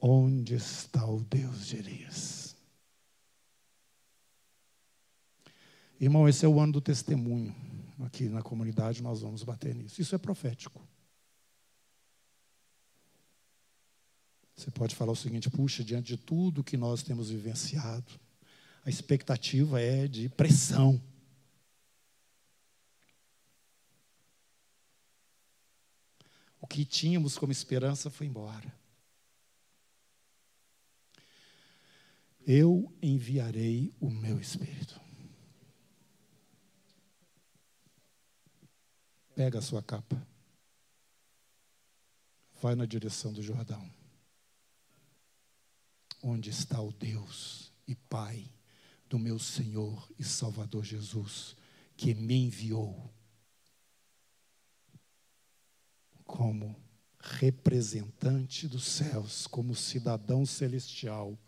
Onde 0.00 0.54
está 0.54 1.06
o 1.06 1.20
Deus 1.20 1.66
de 1.66 1.76
Elias? 1.76 2.54
Irmão, 5.98 6.28
esse 6.28 6.44
é 6.44 6.48
o 6.48 6.60
ano 6.60 6.74
do 6.74 6.80
testemunho 6.80 7.54
aqui 8.04 8.28
na 8.28 8.42
comunidade 8.42 9.02
nós 9.02 9.22
vamos 9.22 9.42
bater 9.42 9.74
nisso. 9.74 10.02
Isso 10.02 10.14
é 10.14 10.18
profético. 10.18 10.86
Você 14.54 14.70
pode 14.70 14.94
falar 14.94 15.12
o 15.12 15.16
seguinte: 15.16 15.48
puxa, 15.48 15.82
diante 15.82 16.08
de 16.08 16.16
tudo 16.18 16.62
que 16.62 16.76
nós 16.76 17.02
temos 17.02 17.30
vivenciado, 17.30 18.20
a 18.84 18.90
expectativa 18.90 19.80
é 19.80 20.08
de 20.08 20.28
pressão. 20.28 21.00
O 26.60 26.66
que 26.66 26.84
tínhamos 26.84 27.38
como 27.38 27.52
esperança 27.52 28.10
foi 28.10 28.26
embora. 28.26 28.74
Eu 32.44 32.92
enviarei 33.00 33.94
o 34.00 34.10
meu 34.10 34.40
espírito. 34.40 35.00
Pega 39.34 39.60
a 39.60 39.62
sua 39.62 39.82
capa. 39.82 40.26
Vai 42.60 42.74
na 42.74 42.84
direção 42.84 43.32
do 43.32 43.42
Jordão. 43.42 43.88
Onde 46.20 46.50
está 46.50 46.80
o 46.80 46.92
Deus 46.92 47.72
e 47.86 47.94
Pai 47.94 48.48
do 49.12 49.18
meu 49.18 49.38
Senhor 49.38 50.10
e 50.18 50.24
Salvador 50.24 50.82
Jesus, 50.82 51.54
que 51.98 52.14
me 52.14 52.46
enviou 52.46 53.12
como 56.24 56.74
representante 57.20 58.66
dos 58.66 58.84
céus, 58.84 59.46
como 59.46 59.74
cidadão 59.74 60.46
celestial, 60.46 61.38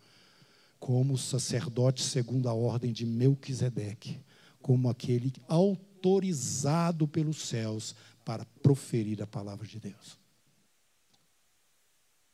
como 0.79 1.17
sacerdote 1.17 2.03
segundo 2.03 2.47
a 2.47 2.53
ordem 2.53 2.93
de 2.93 3.03
Melquisedeque, 3.03 4.23
como 4.61 4.87
aquele 4.87 5.33
autorizado 5.47 7.07
pelos 7.07 7.37
céus 7.47 7.95
para 8.23 8.45
proferir 8.61 9.23
a 9.23 9.27
palavra 9.27 9.65
de 9.65 9.79
Deus. 9.79 10.19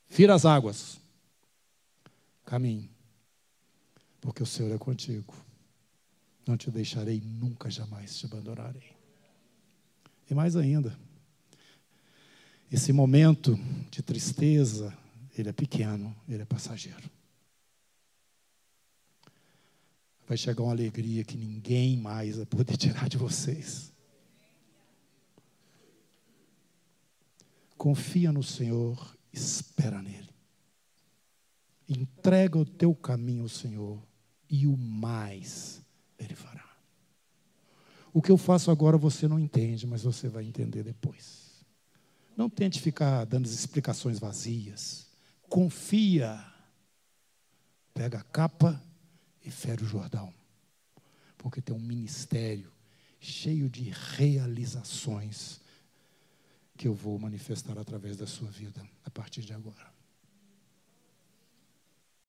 Fira 0.10 0.36
as 0.36 0.44
águas, 0.44 1.00
caminhe, 2.44 2.92
porque 4.22 4.44
o 4.44 4.46
Senhor 4.46 4.72
é 4.72 4.78
contigo. 4.78 5.34
Não 6.48 6.56
te 6.56 6.70
deixarei 6.70 7.20
nunca, 7.20 7.70
jamais 7.70 8.18
te 8.18 8.28
abandonarei. 8.28 8.96
E 10.30 10.34
mais 10.34 10.56
ainda, 10.56 10.98
esse 12.72 12.94
momento 12.94 13.60
de 13.90 14.02
tristeza, 14.02 14.96
ele 15.38 15.50
é 15.50 15.54
pequeno, 15.54 16.16
ele 16.30 16.44
é 16.44 16.46
passageiro. 16.46 17.10
Vai 20.28 20.38
chegar 20.38 20.64
uma 20.64 20.72
alegria 20.72 21.26
que 21.26 21.36
ninguém 21.36 21.98
mais 21.98 22.38
vai 22.38 22.46
poder 22.46 22.78
tirar 22.78 23.10
de 23.10 23.18
vocês. 23.18 23.92
Confia 27.78 28.32
no 28.32 28.44
Senhor, 28.44 29.18
espera 29.34 30.02
nele. 30.02 30.30
Entrega 31.90 32.58
o 32.58 32.66
teu 32.66 32.96
caminho 32.96 33.44
ao 33.44 33.50
Senhor 33.50 34.02
e 34.52 34.68
o 34.68 34.76
mais 34.76 35.82
ele 36.20 36.36
fará. 36.36 36.70
O 38.14 38.22
que 38.22 38.30
eu 38.30 38.38
faço 38.38 38.70
agora 38.70 38.98
você 38.98 39.26
não 39.26 39.40
entende, 39.40 39.88
mas 39.88 40.04
você 40.04 40.28
vai 40.28 40.44
entender 40.44 40.84
depois. 40.84 41.66
Não 42.36 42.50
tente 42.50 42.82
ficar 42.82 43.24
dando 43.24 43.46
explicações 43.46 44.20
vazias. 44.20 45.08
Confia. 45.50 46.46
Pega 47.94 48.20
a 48.20 48.24
capa 48.24 48.82
e 49.44 49.50
fere 49.50 49.84
o 49.84 49.88
Jordão. 49.88 50.34
Porque 51.38 51.62
tem 51.62 51.74
um 51.74 51.80
ministério 51.80 52.72
cheio 53.20 53.70
de 53.70 53.90
realizações 53.90 55.62
que 56.76 56.88
eu 56.88 56.94
vou 56.94 57.18
manifestar 57.18 57.78
através 57.78 58.18
da 58.18 58.28
sua 58.28 58.50
vida 58.50 58.84
a 59.06 59.10
partir 59.10 59.42
de 59.42 59.54
agora. 59.54 59.91